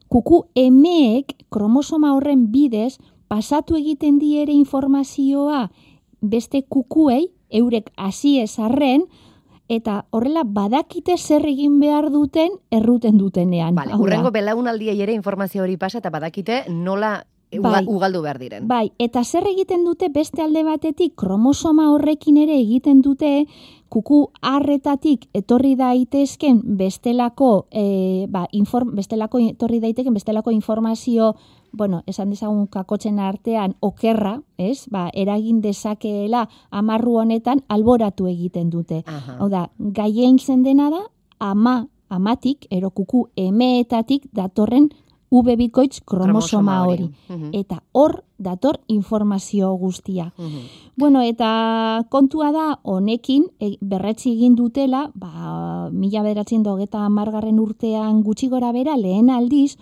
kuku 0.07 0.45
emeek 0.55 1.35
kromosoma 1.49 2.13
horren 2.15 2.51
bidez 2.51 2.97
pasatu 3.27 3.75
egiten 3.75 4.19
die 4.19 4.41
ere 4.41 4.53
informazioa 4.53 5.67
beste 6.21 6.63
kukuei, 6.63 7.27
eurek 7.49 7.91
hasi 7.95 8.39
ezarren, 8.41 9.05
eta 9.67 10.05
horrela 10.11 10.43
badakite 10.45 11.17
zer 11.17 11.45
egin 11.45 11.79
behar 11.79 12.09
duten 12.11 12.59
erruten 12.71 13.17
dutenean. 13.17 13.75
Vale, 13.75 13.91
da. 13.91 14.01
urrengo 14.01 14.31
belaunaldiei 14.31 15.01
ere 15.01 15.13
informazio 15.13 15.63
hori 15.63 15.77
pasa 15.77 15.99
eta 15.99 16.09
badakite 16.09 16.63
nola 16.69 17.25
Bai. 17.51 17.85
ugaldu 17.87 18.21
behar 18.21 18.39
diren. 18.39 18.67
Bai, 18.67 18.91
eta 18.99 19.23
zer 19.23 19.45
egiten 19.47 19.85
dute 19.85 20.09
beste 20.09 20.41
alde 20.43 20.63
batetik 20.67 21.15
kromosoma 21.15 21.91
horrekin 21.93 22.37
ere 22.37 22.57
egiten 22.59 23.01
dute 23.01 23.47
kuku 23.89 24.31
harretatik 24.41 25.27
etorri 25.33 25.75
daitezken 25.79 26.61
bestelako 26.77 27.67
e, 27.71 28.27
ba, 28.29 28.45
inform, 28.51 28.95
bestelako 28.95 29.39
etorri 29.39 29.79
daiteken 29.83 30.13
bestelako 30.13 30.51
informazio 30.51 31.35
bueno, 31.77 32.01
esan 32.07 32.31
dezagun 32.31 32.67
kakotzen 32.67 33.19
artean 33.19 33.75
okerra, 33.81 34.39
ez? 34.57 34.87
Ba, 34.91 35.07
eragin 35.13 35.61
dezakeela 35.61 36.47
amarru 36.71 37.17
honetan 37.21 37.61
alboratu 37.69 38.27
egiten 38.27 38.71
dute. 38.73 39.03
Aha. 39.05 39.37
Hau 39.39 39.49
da, 39.49 39.67
gaien 39.77 40.37
dena 40.63 40.89
da, 40.89 41.03
ama, 41.39 41.87
amatik, 42.09 42.67
erokuku 42.71 43.27
emeetatik 43.35 44.27
datorren 44.33 44.89
ube 45.29 45.55
bikoitz 45.57 46.01
kromosoma 46.05 46.85
hori. 46.85 47.09
Mhm. 47.29 47.49
Eta 47.53 47.83
hor 47.91 48.23
dator 48.37 48.79
informazio 48.87 49.73
guztia. 49.73 50.33
Mhm. 50.37 50.59
Bueno, 50.95 51.21
eta 51.21 52.05
kontua 52.09 52.51
da 52.51 52.79
honekin 52.83 53.47
e, 53.59 53.77
berretzi 53.81 54.31
egin 54.31 54.55
dutela, 54.55 55.11
ba, 55.15 55.89
mila 55.91 56.23
beratzen 56.23 56.63
dogeta 56.63 57.05
amargarren 57.05 57.59
urtean 57.59 58.23
gutxi 58.23 58.47
gora 58.47 58.71
bera, 58.71 58.95
lehen 58.97 59.29
aldiz, 59.29 59.77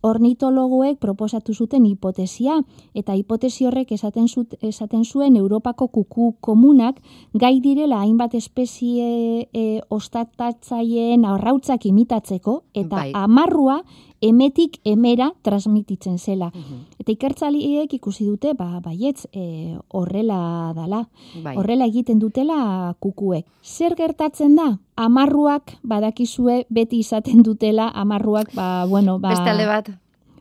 ornitologoek 0.00 0.98
proposatu 0.98 1.54
zuten 1.54 1.84
hipotesia, 1.86 2.56
eta 2.96 3.14
hipotesi 3.14 3.66
horrek 3.68 3.92
esaten, 3.92 4.28
zut, 4.28 4.54
esaten 4.64 5.04
zuen 5.04 5.36
Europako 5.36 5.88
kuku 5.88 6.34
komunak 6.40 7.00
gai 7.34 7.58
direla 7.60 8.00
hainbat 8.00 8.34
espezie 8.34 9.48
e, 9.52 9.80
ostatatzaien 9.90 11.24
arrautzak 11.28 11.84
imitatzeko, 11.86 12.62
eta 12.74 12.96
Bai. 12.96 13.10
amarrua 13.14 13.82
emetik 14.20 14.78
emera 14.84 15.32
transmititzen 15.42 16.18
zela. 16.18 16.50
Mhm. 16.54 16.82
Eta 17.00 17.12
ikertzaliek 17.12 17.92
ikusi 17.92 18.26
dute, 18.26 18.54
ba, 18.54 18.80
baietz, 18.80 19.26
e, 19.32 19.76
horrela 19.88 20.72
dala. 20.76 21.08
Bai. 21.42 21.56
Horrela 21.56 21.86
egiten 21.86 22.18
dutela 22.18 22.94
kukuek. 23.00 23.46
Zer 23.62 23.96
gertatzen 23.96 24.56
da? 24.56 24.78
Amarruak 24.96 25.78
badakizue 25.82 26.66
beti 26.68 27.00
izaten 27.00 27.42
dutela, 27.42 27.88
amarruak, 27.88 28.54
ba, 28.54 28.84
bueno, 28.86 29.18
ba... 29.18 29.30
Beste 29.30 29.50
alde 29.50 29.66
bat, 29.66 29.90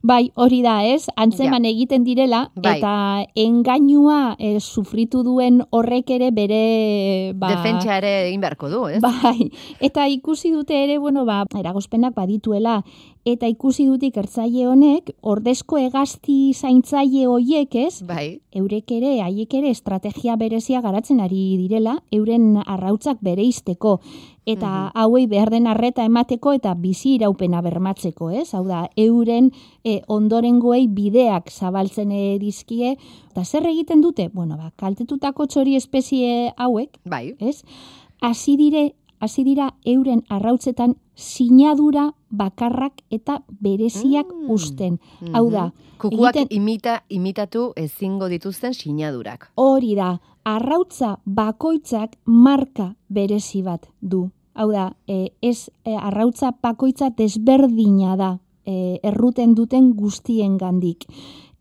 Bai, 0.01 0.31
hori 0.39 0.61
da, 0.63 0.77
ez? 0.87 1.09
Antzeman 1.19 1.65
egiten 1.67 2.05
direla, 2.07 2.45
Bai. 2.55 2.77
eta 2.77 2.93
engainua 3.35 4.37
e, 4.39 4.55
sufritu 4.61 5.25
duen 5.27 5.59
horrek 5.75 6.13
ere 6.15 6.29
bere... 6.31 7.33
Ba, 7.35 7.51
defentsa 7.57 7.97
ere 7.97 8.13
egin 8.29 8.39
beharko 8.39 8.69
du, 8.71 8.85
ez? 8.87 9.01
Bai, 9.03 9.49
eta 9.83 10.07
ikusi 10.07 10.53
dute 10.55 10.77
ere, 10.85 10.97
bueno, 11.03 11.25
ba, 11.27 11.43
eragozpenak 11.59 12.15
badituela, 12.15 12.79
eta 13.31 13.47
ikusi 13.47 13.85
dute 13.87 14.07
ikertzaile 14.09 14.67
honek, 14.67 15.11
ordezko 15.21 15.77
hegazti 15.77 16.53
zaintzaile 16.53 17.25
hoiek, 17.27 17.75
ez? 17.75 18.01
Bai. 18.07 18.41
Eurek 18.55 18.91
ere, 18.91 19.21
haiek 19.21 19.53
ere 19.53 19.69
estrategia 19.69 20.35
berezia 20.35 20.81
garatzen 20.81 21.19
ari 21.19 21.57
direla, 21.57 21.97
euren 22.11 22.57
arrautzak 22.65 23.17
bereizteko, 23.21 23.99
eta 24.45 24.67
Mhm. 24.67 24.91
hauei 24.95 25.27
behar 25.27 25.49
den 25.51 25.67
arreta 25.67 26.03
emateko 26.05 26.53
eta 26.53 26.73
bizi 26.73 27.15
iraupena 27.15 27.61
bermatzeko, 27.61 28.29
ez? 28.31 28.53
Hau 28.53 28.65
da, 28.67 28.89
euren 28.97 29.51
e, 29.83 30.01
ondorengoei 30.07 30.87
bideak 30.87 31.51
zabaltzen 31.51 32.09
dizkie, 32.39 32.97
eta 33.31 33.45
zer 33.45 33.65
egiten 33.67 34.01
dute? 34.01 34.29
Bueno, 34.33 34.57
ba, 34.57 34.71
kaltetutako 34.75 35.45
txori 35.45 35.75
espezie 35.75 36.53
hauek, 36.57 36.97
Bai. 37.05 37.35
ez? 37.39 37.63
Hasi 38.21 38.57
dire, 38.57 38.95
hasi 39.19 39.43
dira 39.43 39.73
euren 39.85 40.23
arrautzetan 40.29 40.95
sinadura 41.15 42.13
bakarrak 42.29 42.93
eta 43.11 43.41
bereziak 43.61 44.27
Mm. 44.33 44.49
usten. 44.51 44.99
Hau 45.33 45.49
da, 45.51 45.65
Mhm. 45.65 45.73
Kukuak 45.99 46.35
egiten- 46.35 46.47
imita, 46.55 47.03
imitatu 47.09 47.73
ezingo 47.75 48.29
dituzten 48.29 48.73
sinadurak. 48.73 49.51
hori 49.55 49.95
da, 49.95 50.19
arrautza 50.45 51.19
bakoitzak 51.25 52.15
marka 52.25 52.95
berezi 53.09 53.61
bat 53.63 53.85
du. 54.01 54.29
Hau 54.55 54.71
da, 54.71 54.95
e, 55.07 55.31
ez 55.41 55.69
e, 55.85 55.95
arrautza 55.95 56.51
bakoitza 56.61 57.09
desberdina 57.09 58.15
da 58.15 58.39
e, 58.65 58.99
erruten 59.03 59.55
duten 59.55 59.93
guztien 59.95 60.57
gandik. 60.57 61.05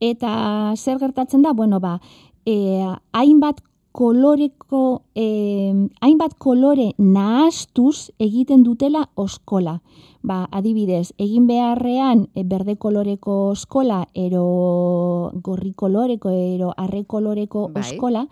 Eta 0.00 0.72
zer 0.76 0.98
gertatzen 0.98 1.42
da, 1.42 1.52
bueno, 1.52 1.80
ba, 1.80 2.00
e, 2.46 2.84
hainbat 3.12 3.60
koloreko, 3.92 5.02
e, 5.14 5.72
hainbat 6.00 6.34
kolore 6.38 6.92
nahastuz 6.98 8.10
egiten 8.18 8.62
dutela 8.62 9.08
oskola. 9.16 9.80
Ba, 10.22 10.46
adibidez, 10.52 11.12
egin 11.18 11.46
beharrean 11.46 12.26
e, 12.34 12.44
berde 12.44 12.76
koloreko 12.76 13.50
oskola, 13.52 14.04
ero 14.14 15.32
gorri 15.42 15.72
koloreko, 15.72 16.30
ero 16.30 16.72
arre 16.76 17.04
koloreko 17.04 17.68
Bai. 17.72 17.82
oskola, 17.82 18.26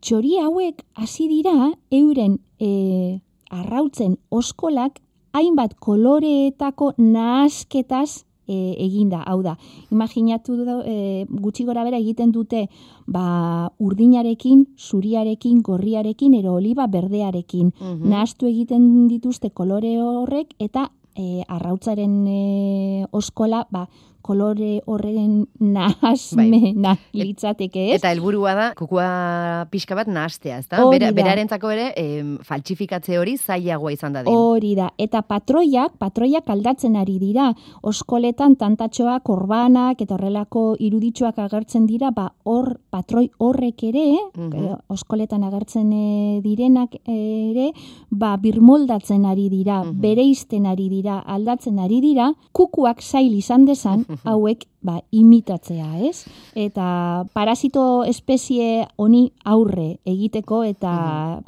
txori 0.00 0.36
hauek 0.38 0.84
hasi 0.94 1.28
dira 1.28 1.72
euren 1.90 2.38
e, 2.60 3.20
arrautzen 3.50 4.16
oskolak 4.30 5.00
hainbat 5.36 5.74
koloreetako 5.82 6.92
nahasketaz 6.98 8.24
e, 8.48 8.74
eginda. 8.84 9.22
Hau 9.26 9.42
da, 9.42 9.56
imaginatu 9.90 10.56
da, 10.64 10.80
e, 10.84 11.26
gutxi 11.28 11.64
gora 11.64 11.84
bera 11.84 11.98
egiten 11.98 12.32
dute 12.32 12.66
ba, 13.06 13.70
urdinarekin, 13.78 14.66
zuriarekin, 14.78 15.62
gorriarekin, 15.62 16.34
ero 16.34 16.54
oliba 16.54 16.86
berdearekin. 16.86 17.72
Mhm. 17.80 18.08
Nahastu 18.10 18.46
egiten 18.46 19.08
dituzte 19.08 19.50
kolore 19.50 19.96
horrek 20.00 20.54
eta 20.58 20.90
e, 21.16 21.42
arrautzaren 21.48 22.26
e, 22.28 23.06
oskola 23.10 23.66
ba, 23.70 23.86
kolore 24.26 24.80
horren 24.90 25.46
nahazmena 25.60 26.94
Bai. 26.96 27.22
litzateke, 27.22 27.86
ez? 27.92 27.98
Eta 28.00 28.10
helburua 28.12 28.54
da 28.58 28.66
kukua 28.78 29.66
pixka 29.70 29.94
bat 29.98 30.08
nahastea, 30.10 30.58
ezta? 30.62 30.80
Bera, 30.90 31.10
da. 31.10 31.16
berarentzako 31.16 31.70
ere 31.74 31.86
em, 32.00 32.36
faltsifikatze 32.44 33.18
hori 33.20 33.36
zailagoa 33.38 33.92
izan 33.94 34.16
dadin. 34.16 34.34
Hori 34.34 34.74
da, 34.78 34.90
eta 34.98 35.22
patroiak, 35.22 35.96
patroiak 36.02 36.48
aldatzen 36.52 36.96
ari 36.96 37.18
dira, 37.22 37.52
oskoletan 37.86 38.56
tantatxoak, 38.60 39.28
orbanak, 39.32 40.00
eta 40.02 40.16
horrelako 40.16 40.66
iruditxoak 40.82 41.38
agertzen 41.46 41.86
dira, 41.86 42.10
ba, 42.10 42.30
hor, 42.44 42.72
patroi 42.90 43.28
horrek 43.38 43.82
ere, 43.90 44.06
Mhm. 44.36 44.52
eh, 44.54 44.74
oskoletan 44.88 45.44
agertzen 45.44 45.92
eh, 45.92 46.40
direnak 46.42 46.96
ere, 47.06 47.70
ba, 48.10 48.36
birmoldatzen 48.36 49.24
ari 49.26 49.48
dira, 49.48 49.82
Mhm. 49.84 50.00
bereizten 50.00 50.66
ari 50.66 50.88
dira, 50.88 51.18
aldatzen 51.20 51.78
ari 51.78 52.00
dira, 52.00 52.32
kukuak 52.52 53.00
zail 53.02 53.32
izan 53.34 53.64
dezan, 53.66 54.04
hauek, 54.24 54.64
ba, 54.86 55.00
imitatzea, 55.10 55.88
ez? 56.06 56.22
Eta 56.54 57.24
parasito 57.34 58.04
espezie 58.06 58.86
honi 58.96 59.32
aurre 59.44 59.98
egiteko 60.06 60.62
eta 60.64 60.92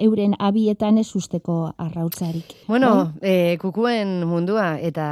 euren 0.02 0.35
abietan 0.42 0.99
ez 0.99 1.07
usteko 1.16 1.73
arrautzarik. 1.78 2.57
Bueno, 2.66 3.12
e, 3.23 3.57
kukuen 3.62 4.25
mundua 4.26 4.73
eta 4.83 5.07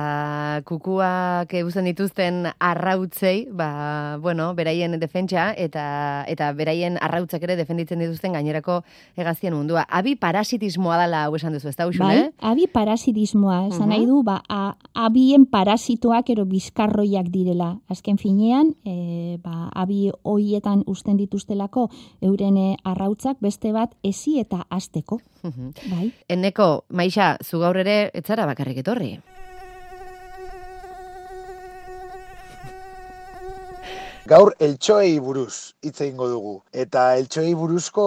kukuak 0.66 1.52
eusten 1.60 1.86
dituzten 1.86 2.46
arrautzei, 2.58 3.46
ba, 3.52 4.18
bueno, 4.20 4.50
beraien 4.58 4.98
defentsa 5.00 5.52
eta 5.56 6.24
eta 6.26 6.50
beraien 6.58 6.98
arrautzak 7.00 7.42
ere 7.46 7.56
defenditzen 7.56 8.02
dituzten 8.02 8.34
gainerako 8.34 8.80
hegaztien 9.16 9.54
mundua. 9.54 9.86
Abi 9.88 10.16
parasitismoa 10.16 10.98
dela 11.04 11.24
hau 11.28 11.36
esan 11.38 11.54
duzu, 11.54 11.68
ez 11.70 11.76
da, 11.76 11.86
Bai, 11.86 11.94
Uxune? 11.94 12.32
abi 12.40 12.66
parasitismoa, 12.66 13.66
esan 13.68 13.86
Mhm. 13.86 13.88
nahi 13.94 14.06
du, 14.06 14.22
ba, 14.22 14.42
a, 14.48 14.76
abien 14.94 15.46
parasitoak 15.46 16.30
ero 16.30 16.44
bizkarroiak 16.44 17.28
direla. 17.30 17.78
Azken 17.88 18.15
finean, 18.18 18.74
e, 18.84 19.38
ba, 19.42 19.70
abi 19.74 20.10
hoietan 20.22 20.82
usten 20.86 21.16
dituztelako 21.16 21.88
euren 22.22 22.56
eh, 22.56 22.76
arrautzak 22.84 23.40
beste 23.40 23.72
bat 23.72 23.94
ezi 24.02 24.38
eta 24.40 24.66
asteko. 24.70 25.20
Mhm. 25.42 25.72
Bai, 25.90 26.12
Eneko, 26.28 26.84
Maixa, 26.88 27.36
zu 27.42 27.60
gaur 27.60 27.76
ere 27.76 28.10
etzara 28.14 28.46
bakarrik 28.46 28.78
etorri. 28.84 29.16
Gaur 34.26 34.56
eltsoei 34.58 35.20
buruz 35.22 35.76
hitz 35.86 36.00
egingo 36.00 36.26
dugu 36.26 36.54
eta 36.74 37.12
eltsoei 37.14 37.52
buruzko 37.54 38.06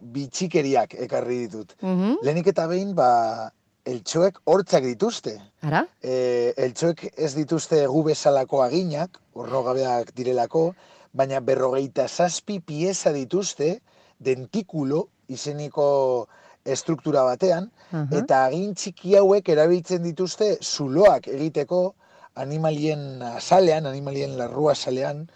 bitxikeriak 0.00 0.94
ekarri 1.04 1.42
ditut. 1.42 1.74
Mhm. 1.82 2.24
Lehenik 2.24 2.48
eta 2.54 2.66
behin 2.66 2.94
ba 2.96 3.50
eltsoek 3.84 4.40
hortzak 4.48 4.84
dituzte. 4.86 5.34
Ara? 5.64 5.84
E, 6.00 6.52
eltsoek 6.66 7.04
ez 7.14 7.32
dituzte 7.36 7.84
gu 7.90 8.02
bezalako 8.08 8.62
aginak, 8.64 9.20
ornogabeak 9.34 10.14
direlako, 10.16 10.72
baina 11.12 11.40
berrogeita 11.40 12.08
zazpi 12.08 12.58
pieza 12.60 13.12
dituzte 13.14 13.78
dentikulo 14.18 15.08
izeniko 15.28 15.86
estruktura 16.64 17.22
batean, 17.28 17.68
Aha. 17.92 18.06
eta 18.18 18.44
agin 18.48 18.72
txiki 18.74 19.18
hauek 19.20 19.48
erabiltzen 19.52 20.02
dituzte 20.02 20.54
zuloak 20.62 21.28
egiteko 21.28 21.94
animalien 22.40 23.22
azalean, 23.34 23.86
animalien 23.86 24.38
larrua 24.38 24.72
azalean, 24.72 25.26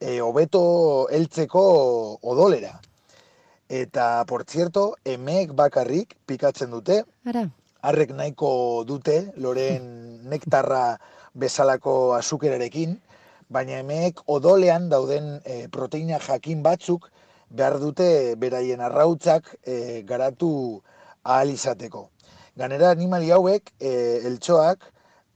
e, 0.00 0.18
hobeto 0.20 0.62
heltzeko 1.10 1.62
odolera. 2.20 2.80
Eta, 3.72 4.26
por 4.28 4.44
cierto, 4.44 4.96
emeek 5.08 5.54
bakarrik 5.56 6.16
pikatzen 6.26 6.74
dute, 6.74 7.04
Ara? 7.24 7.46
Harrek 7.82 8.12
nahiko 8.14 8.84
dute, 8.86 9.32
loren 9.36 9.86
nektarra 10.30 10.98
bezalako 11.34 12.14
azukerarekin, 12.14 12.94
baina 13.52 13.80
emeek 13.82 14.22
odolean 14.30 14.88
dauden 14.92 15.34
e, 15.44 15.66
proteina 15.68 16.20
jakin 16.22 16.62
batzuk 16.62 17.10
behar 17.50 17.78
dute 17.82 18.08
beraien 18.40 18.80
arrautzak 18.80 19.50
e, 19.66 20.02
garatu 20.08 20.52
ahal 21.24 21.50
izateko. 21.52 22.08
Ganera 22.56 22.90
animali 22.94 23.32
hauek, 23.32 23.72
e, 23.80 23.92
eltsoak, 24.30 24.86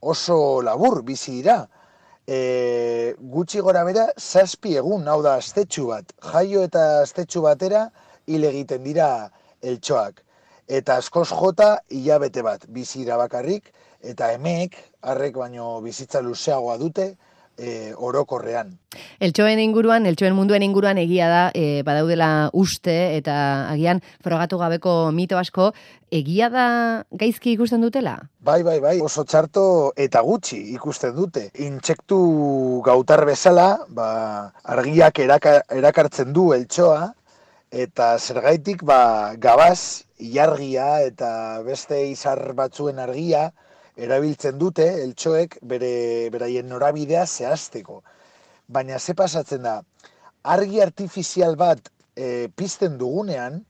oso 0.01 0.63
labur 0.63 1.03
bizi 1.03 1.41
dira. 1.41 1.65
E, 2.27 3.15
gutxi 3.35 3.63
gora 3.63 3.85
bera, 3.87 4.07
zazpi 4.19 4.77
egun, 4.81 5.07
hau 5.09 5.21
da, 5.23 5.37
astetxu 5.43 5.89
bat. 5.91 6.15
Jaio 6.33 6.63
eta 6.67 6.87
astetxu 7.03 7.43
batera 7.43 7.89
hil 8.27 8.47
egiten 8.49 8.87
dira 8.87 9.09
eltsoak. 9.63 10.26
Eta 10.67 10.97
askoz 10.99 11.29
jota 11.31 11.77
hilabete 11.91 12.43
bat 12.43 12.67
bizi 12.69 13.05
dira 13.05 13.17
bakarrik, 13.17 13.73
eta 14.03 14.33
emeek, 14.35 14.77
harrek 15.03 15.37
baino 15.39 15.81
bizitza 15.83 16.21
luzeagoa 16.21 16.77
dute, 16.79 17.15
e, 17.57 17.93
orokorrean. 17.97 18.73
Eltxoen 19.21 19.61
inguruan, 19.61 20.07
eltxoen 20.09 20.35
munduen 20.37 20.65
inguruan 20.67 20.99
egia 21.01 21.29
da, 21.31 21.43
e, 21.55 21.83
badaudela 21.87 22.51
uste 22.57 22.95
eta 23.17 23.37
agian 23.73 24.03
frogatu 24.25 24.59
gabeko 24.61 24.95
mito 25.17 25.39
asko, 25.41 25.71
egia 26.13 26.49
da 26.53 26.67
gaizki 27.11 27.57
ikusten 27.57 27.85
dutela? 27.85 28.17
Bai, 28.41 28.63
bai, 28.67 28.79
bai, 28.81 28.97
oso 29.01 29.25
txarto 29.25 29.93
eta 29.97 30.23
gutxi 30.27 30.61
ikusten 30.77 31.15
dute. 31.17 31.49
Intsektu 31.67 32.19
gautar 32.87 33.25
bezala, 33.29 33.69
ba, 33.89 34.09
argiak 34.65 35.23
eraka, 35.25 35.61
erakartzen 35.73 36.35
du 36.37 36.53
eltsoa, 36.57 37.13
eta 37.73 38.17
zergaitik 38.19 38.85
ba, 38.87 39.35
gabaz, 39.41 40.06
ilargia 40.19 41.01
eta 41.05 41.63
beste 41.67 41.99
izar 42.09 42.53
batzuen 42.57 42.99
argia 42.99 43.51
erabiltzen 43.97 44.59
dute 44.59 44.87
eltsoek 45.03 45.59
bere 45.63 46.29
beraien 46.33 46.69
norabidea 46.69 47.27
zehazteko. 47.27 48.03
Baina 48.69 48.99
ze 48.99 49.15
pasatzen 49.15 49.63
da, 49.63 49.81
argi 50.43 50.81
artifizial 50.81 51.57
bat 51.57 51.91
e, 52.17 52.49
pizten 52.57 52.99
dugunean, 52.99 53.63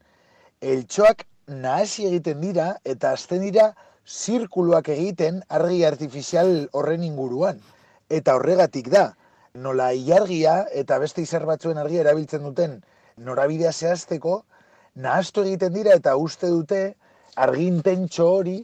eltsoak 0.61 1.27
nahasi 1.47 2.07
egiten 2.09 2.41
dira 2.41 2.77
eta 2.85 3.13
azten 3.13 3.43
dira 3.45 3.73
zirkuluak 4.07 4.89
egiten 4.89 5.43
argi 5.49 5.85
artifizial 5.85 6.69
horren 6.73 7.05
inguruan. 7.05 7.61
Eta 8.11 8.37
horregatik 8.39 8.91
da, 8.91 9.15
nola 9.55 9.93
ilargia 9.93 10.65
eta 10.73 10.99
beste 11.03 11.23
izar 11.23 11.47
batzuen 11.47 11.79
argia 11.79 12.03
erabiltzen 12.05 12.43
duten 12.47 12.81
norabidea 13.17 13.73
zehazteko, 13.73 14.43
nahastu 14.97 15.45
egiten 15.45 15.75
dira 15.77 15.95
eta 16.01 16.17
uste 16.17 16.49
dute 16.53 16.81
argi 17.37 17.67
intentxo 17.69 18.29
hori 18.39 18.57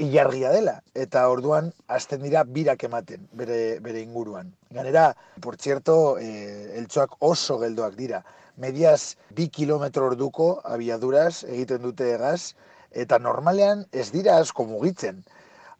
ilargia 0.00 0.50
dela. 0.54 0.76
Eta 0.94 1.26
orduan 1.28 1.72
hasten 1.88 2.22
dira 2.24 2.44
birak 2.44 2.84
ematen 2.88 3.26
bere, 3.36 3.78
bere 3.84 4.00
inguruan. 4.00 4.54
Ganera, 4.70 5.14
por 5.40 5.56
cierto, 5.56 6.18
eh, 6.18 6.78
eltsoak 6.78 7.18
oso 7.20 7.58
geldoak 7.58 7.96
dira. 7.98 8.24
Mediaz 8.56 9.16
bi 9.36 9.48
kilometro 9.48 10.06
orduko 10.12 10.60
abiaduraz 10.64 11.44
egiten 11.44 11.82
dute 11.82 12.14
egaz, 12.14 12.54
eta 12.90 13.18
normalean 13.18 13.86
ez 13.92 14.10
dira 14.12 14.36
asko 14.38 14.66
mugitzen. 14.66 15.22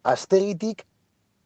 Aztegitik 0.02 0.84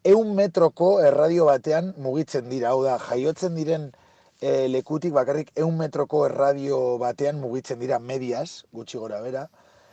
eun 0.04 0.34
metroko 0.36 1.00
erradio 1.00 1.46
batean 1.48 1.94
mugitzen 1.96 2.48
dira. 2.50 2.70
Hau 2.70 2.82
da, 2.84 2.98
jaiotzen 2.98 3.54
diren 3.56 3.90
e, 4.40 4.68
lekutik 4.68 5.12
bakarrik 5.12 5.50
eun 5.56 5.76
metroko 5.78 6.24
erradio 6.26 6.98
batean 6.98 7.40
mugitzen 7.40 7.78
dira 7.80 7.98
mediaz, 7.98 8.64
gutxi 8.72 8.98
gora 8.98 9.20
bera. 9.20 9.48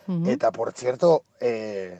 Mhm. 0.08 0.30
Eta, 0.30 0.51
por 0.51 0.73
cierto, 0.73 1.23
e, 1.39 1.99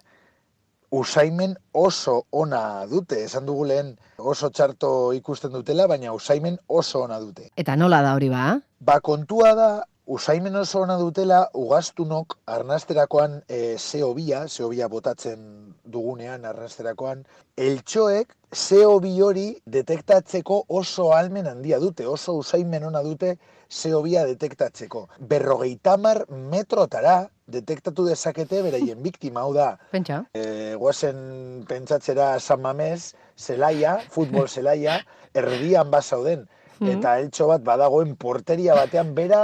usaimen 0.92 1.56
oso 1.72 2.26
ona 2.30 2.86
dute. 2.86 3.24
Esan 3.24 3.46
dugu 3.46 3.66
lehen 3.66 3.94
oso 4.18 4.50
txarto 4.50 5.14
ikusten 5.14 5.54
dutela, 5.56 5.88
baina 5.88 6.14
usaimen 6.14 6.60
oso 6.68 7.06
ona 7.06 7.20
dute. 7.20 7.50
Eta 7.56 7.76
nola 7.76 8.02
da 8.04 8.14
hori 8.16 8.30
ba? 8.30 8.60
Ba, 8.80 9.00
kontua 9.00 9.56
da, 9.56 9.70
usaimen 10.06 10.56
oso 10.56 10.82
ona 10.82 10.98
dutela, 10.98 11.50
ugaztunok 11.54 12.38
arnasterakoan 12.46 13.42
e, 13.48 13.78
zeobia, 13.78 14.48
zeobia 14.48 14.88
botatzen 14.90 15.74
dugunean 15.86 16.46
arnasterakoan, 16.46 17.24
eltsoek 17.58 18.34
zeobi 18.56 19.14
hori 19.22 19.46
detektatzeko 19.66 20.64
oso 20.68 21.12
almen 21.14 21.48
handia 21.48 21.80
dute, 21.80 22.08
oso 22.08 22.36
usaimen 22.42 22.84
ona 22.90 23.04
dute 23.04 23.36
zeobia 23.72 24.26
detektatzeko. 24.26 25.08
Berrogeita 25.20 25.96
mar 25.98 26.26
metrotara 26.30 27.30
detektatu 27.48 28.06
dezakete 28.08 28.62
beraien 28.64 29.04
biktima, 29.08 29.46
hau 29.46 29.54
da, 29.54 29.76
Pentsa? 29.92 30.24
e, 30.34 30.76
guazen 30.76 31.64
pentsatzera 31.70 32.40
San 32.40 32.62
Mamés, 32.62 33.14
zelaia, 33.38 34.00
futbol 34.10 34.50
zelaia, 34.56 35.02
erdian 35.34 35.92
bazauden. 35.92 36.48
Eta 36.82 37.20
eltxo 37.22 37.46
bat 37.46 37.62
badagoen 37.62 38.16
porteria 38.18 38.74
batean 38.74 39.12
bera 39.14 39.44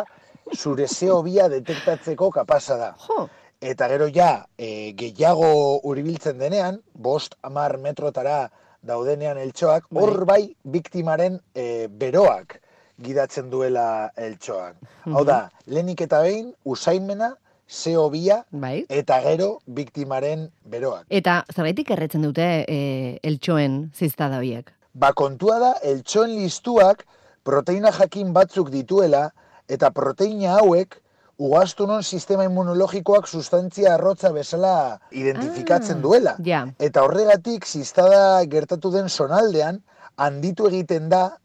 zure 0.56 0.88
zeobia 0.88 1.50
detektatzeko 1.50 2.32
kapasa 2.32 2.78
da. 2.78 2.94
Jo, 3.08 3.28
Eta 3.58 3.88
gero 3.90 4.06
ja, 4.14 4.46
e, 4.54 4.94
gehiago 4.94 5.80
hurbiltzen 5.82 6.38
denean, 6.38 6.78
bost 6.94 7.34
amar 7.42 7.80
metrotara 7.82 8.52
daudenean 8.86 9.40
eltsoak, 9.42 9.88
hor 9.98 10.26
bai 10.30 10.54
biktimaren 10.62 11.40
e, 11.56 11.88
beroak 11.90 12.60
gidatzen 13.02 13.50
duela 13.50 14.12
eltsoak. 14.16 14.78
Hau 15.10 15.24
da, 15.26 15.48
lehenik 15.66 16.04
eta 16.06 16.22
behin, 16.22 16.52
usaimena, 16.66 17.34
zeobia, 17.68 18.44
bai. 18.52 18.86
eta 18.90 19.20
gero 19.26 19.50
biktimaren 19.66 20.48
beroak. 20.70 21.06
Eta 21.10 21.42
zergaitik 21.54 21.92
erretzen 21.98 22.22
dute 22.30 22.46
e, 22.70 22.80
eltxoen 23.24 23.88
ziztada 23.96 24.38
horiek? 24.38 24.70
Ba 24.94 25.12
kontua 25.18 25.58
da, 25.60 25.74
eltsoen 25.82 26.38
listuak 26.38 27.06
proteina 27.44 27.92
jakin 27.92 28.34
batzuk 28.34 28.70
dituela, 28.70 29.32
eta 29.70 29.92
proteina 29.92 30.58
hauek 30.60 31.02
ugaztunon 31.38 32.02
sistema 32.04 32.44
immunologikoak 32.48 33.28
sustantzia 33.28 33.94
arrotza 33.94 34.32
bezala 34.34 35.00
identifikatzen 35.12 35.98
Ah, 35.98 36.02
duela. 36.02 36.36
ja. 36.44 36.68
Eta 36.80 37.04
horregatik, 37.04 37.66
ziztada 37.66 38.44
gertatu 38.46 38.90
den 38.92 39.10
sonaldean, 39.10 39.84
handitu 40.18 40.68
egiten 40.68 41.10
da 41.10 41.38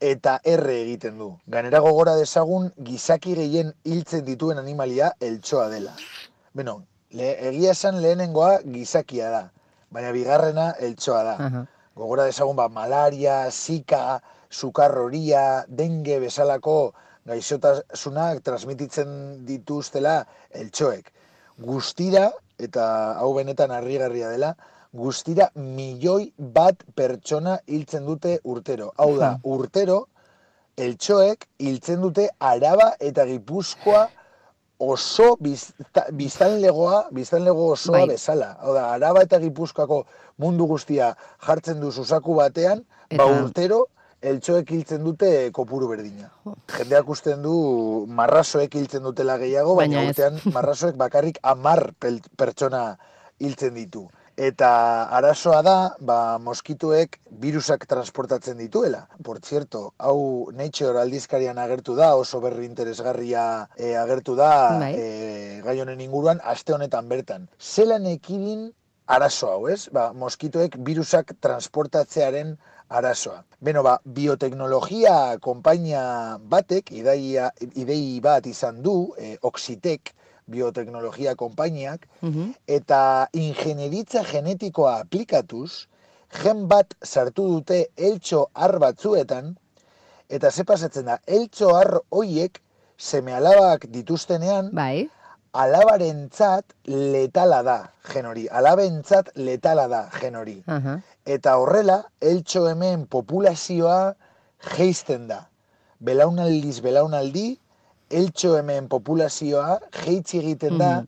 eta 0.00 0.40
erre 0.44 0.80
egiten 0.82 1.18
du. 1.18 1.36
Ganera 1.46 1.78
gogora 1.78 2.16
dezagun, 2.16 2.72
gizaki 2.82 3.34
gehien 3.34 3.72
hiltzen 3.84 4.24
dituen 4.24 4.58
animalia 4.58 5.12
eltsoa 5.20 5.68
dela. 5.68 5.92
Beno, 6.54 6.82
le, 7.12 7.36
egia 7.50 7.70
esan 7.76 8.00
lehenengoa 8.02 8.62
gizakia 8.64 9.30
da, 9.30 9.42
baina 9.90 10.10
bigarrena 10.12 10.72
eltsoa 10.80 11.22
da. 11.22 11.36
Aha. 11.38 11.66
Gogora 11.94 12.24
dezagun, 12.24 12.56
ba, 12.56 12.68
malaria, 12.68 13.50
zika, 13.50 14.20
sukarroria, 14.48 15.64
denge 15.68 16.18
bezalako 16.20 16.94
gaixotasunak 17.28 18.42
transmititzen 18.44 19.44
dituztela 19.46 20.24
eltsoek. 20.50 21.10
Guztira, 21.60 22.30
eta 22.58 22.84
hau 23.20 23.32
benetan 23.36 23.70
harrigarria 23.70 24.30
dela, 24.32 24.54
guztira 24.92 25.50
milioi 25.54 26.32
bat 26.38 26.80
pertsona 26.96 27.58
hiltzen 27.66 28.06
dute 28.08 28.38
urtero. 28.44 28.92
Hau 28.96 29.16
da, 29.18 29.34
urtero, 29.44 30.06
eltsoek 30.80 31.46
hiltzen 31.60 32.00
dute 32.00 32.28
araba 32.40 32.94
eta 33.00 33.26
gipuzkoa 33.28 34.06
oso 34.80 35.34
bizta, 35.36 36.06
biztanlegoa, 36.16 37.08
biztanlego 37.12 37.66
osoa 37.74 37.98
Bai. 37.98 38.06
bezala. 38.14 38.54
Hau 38.64 38.72
da, 38.74 38.86
araba 38.94 39.22
eta 39.26 39.38
gipuzkoako 39.42 40.04
mundu 40.40 40.66
guztia 40.66 41.12
jartzen 41.46 41.80
du 41.80 41.92
susaku 41.92 42.34
batean, 42.38 42.80
ba 43.10 43.26
Eta- 43.26 43.42
urtero, 43.44 43.86
eltsoek 44.22 44.70
hiltzen 44.70 45.04
dute 45.04 45.50
kopuru 45.56 45.88
berdina. 45.90 46.30
Jendeak 46.76 47.08
usten 47.08 47.42
du 47.42 47.54
marrasoek 48.06 48.74
hiltzen 48.76 49.02
dutela 49.06 49.38
gehiago, 49.40 49.74
baina, 49.78 50.00
Baina 50.00 50.10
urtean 50.12 50.40
marrasoek 50.54 50.96
bakarrik 51.00 51.40
amar 51.42 51.90
pertsona 52.00 52.96
hiltzen 53.40 53.74
ditu. 53.74 54.08
Eta 54.40 54.68
arazoa 55.12 55.58
da, 55.60 55.74
ba, 56.00 56.38
moskituek 56.40 57.18
virusak 57.42 57.84
transportatzen 57.88 58.56
dituela. 58.56 59.02
Por 59.22 59.40
cierto, 59.44 59.92
hau 59.98 60.48
Nature 60.56 61.00
aldizkarian 61.02 61.58
agertu 61.60 61.96
da, 61.98 62.14
oso 62.16 62.40
berri 62.40 62.64
interesgarria 62.64 63.68
eh, 63.76 63.96
agertu 64.00 64.36
da 64.38 64.78
Bai. 64.80 64.94
eh, 64.96 65.60
gai 65.64 65.76
honen 65.82 66.00
inguruan, 66.00 66.40
aste 66.44 66.72
honetan 66.72 67.08
bertan. 67.10 67.48
Zelan 67.60 68.06
ekidin 68.08 68.70
arazo 69.10 69.48
hau, 69.50 69.66
ez? 69.68 69.88
Ba, 69.92 70.12
moskitoek 70.14 70.76
virusak 70.86 71.34
transportatzearen 71.42 72.54
arazoa. 72.90 73.42
Beno, 73.60 73.82
ba, 73.82 73.98
bioteknologia 74.04 75.36
konpainia 75.42 76.38
batek, 76.50 76.92
ideia, 76.94 77.50
idei 77.74 78.20
bat 78.22 78.46
izan 78.46 78.80
du, 78.82 79.12
eh, 79.18 79.36
Oxitek 79.42 80.14
bioteknologia 80.50 81.34
konpainiak, 81.38 82.06
Mhm. 82.22 82.50
eta 82.66 83.28
ingenieritza 83.32 84.24
genetikoa 84.24 85.00
aplikatuz, 85.00 85.86
gen 86.42 86.66
bat 86.68 86.94
sartu 87.02 87.46
dute 87.48 87.86
eltxo 87.96 88.48
har 88.54 88.78
batzuetan, 88.78 89.56
eta 90.28 90.50
ze 90.50 90.64
pasatzen 90.64 91.04
da, 91.06 91.18
eltxo 91.26 91.74
har 91.74 92.00
hoiek 92.10 92.60
seme 92.96 93.32
alabak 93.32 93.86
dituztenean, 93.90 94.70
Bai. 94.72 95.08
Alabarentzat 95.52 96.64
letala 96.86 97.62
da 97.62 97.78
gen 98.12 98.26
hori, 98.26 98.46
alabentzat 98.48 99.30
letala 99.36 99.88
da 99.88 100.08
gen 100.20 100.36
hori. 100.36 100.62
Aha. 100.66 100.98
Eta 101.26 101.56
horrela, 101.60 102.02
eltxo 102.20 102.66
hemen 102.70 103.06
populazioa 103.10 104.14
geizten 104.76 105.28
da. 105.28 105.46
Belaunaldiz 106.00 106.80
belaunaldi, 106.84 107.58
eltxo 108.10 108.56
hemen 108.58 108.88
populazioa 108.88 109.78
jeitzi 110.04 110.40
egiten 110.40 110.78
da, 110.80 111.04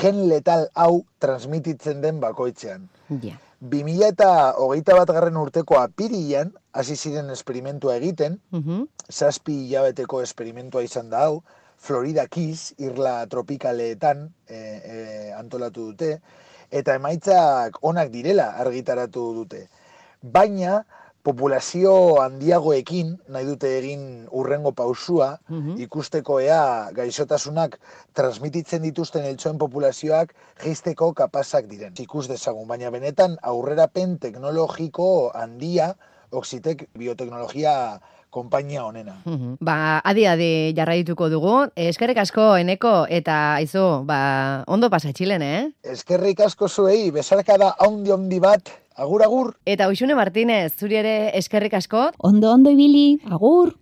gen 0.00 0.24
letal 0.28 0.68
hau 0.74 1.04
transmititzen 1.20 2.00
den 2.02 2.20
bakoitzean. 2.20 2.88
Ja. 3.22 3.36
2000 3.64 4.02
eta 4.10 4.52
hogeita 4.60 4.96
bat 4.98 5.08
garren 5.14 5.36
urteko 5.40 5.78
apirian, 5.80 6.50
hasi 6.72 6.96
ziren 6.96 7.30
esperimentua 7.30 7.96
egiten, 7.96 8.40
Mhm. 8.52 8.82
zazpi 9.10 9.54
hilabeteko 9.68 10.20
esperimentua 10.22 10.82
izan 10.82 11.08
da 11.10 11.24
hau, 11.28 11.42
Florida 11.84 12.24
Keys, 12.32 12.72
irla 12.80 13.26
tropikaleetan 13.28 14.24
e, 14.48 14.56
e, 14.56 14.98
antolatu 15.36 15.90
dute, 15.90 16.14
eta 16.72 16.94
emaitzak 16.96 17.76
onak 17.84 18.08
direla 18.14 18.54
argitaratu 18.62 19.24
dute. 19.36 19.66
Baina, 20.22 20.78
populazio 21.24 21.92
handiagoekin, 22.22 23.14
nahi 23.32 23.46
dute 23.48 23.70
egin 23.78 24.02
urrengo 24.32 24.72
pausua, 24.72 25.28
Mhm. 25.48 25.76
ikusteko 25.86 26.38
ea 26.40 26.90
gaixotasunak 26.96 27.78
transmititzen 28.12 28.82
dituzten 28.82 29.24
eltsoen 29.24 29.58
populazioak 29.58 30.34
geisteko 30.64 31.12
kapazak 31.12 31.68
diren. 31.68 31.94
Ikus 31.98 32.26
dezagun, 32.28 32.66
baina 32.68 32.90
benetan 32.90 33.38
aurrerapen 33.42 34.18
teknologiko 34.18 35.32
handia 35.34 35.94
Oxitek 36.34 36.88
bioteknologia 36.98 38.00
konpainia 38.34 38.84
honena. 38.84 39.14
Mhm. 39.24 39.56
Ba, 39.64 40.00
adi-adi 40.04 40.74
jarraituko 40.76 41.30
dugu. 41.30 41.54
Eskerrik 41.78 42.18
asko, 42.24 42.54
eneko, 42.60 42.94
eta 43.08 43.56
aizu, 43.60 43.86
ba, 44.08 44.64
ondo 44.66 44.90
pasa 44.90 45.12
txilen, 45.14 45.42
eh? 45.42 45.68
Eskerrik 45.94 46.42
asko 46.48 46.68
zuei, 46.68 47.10
besarka 47.14 47.58
da 47.60 47.74
haundi 47.78 48.10
handi 48.14 48.40
bat, 48.42 48.74
agur 48.96 49.22
agur! 49.26 49.54
Eta 49.66 49.88
Uxune 49.90 50.14
Martinez, 50.18 50.74
zuri 50.78 50.98
ere 51.00 51.14
eskerrik 51.38 51.74
asko, 51.80 52.10
Ondo 52.18 52.50
ondo 52.52 52.70
ibili, 52.74 53.20
agur! 53.30 53.72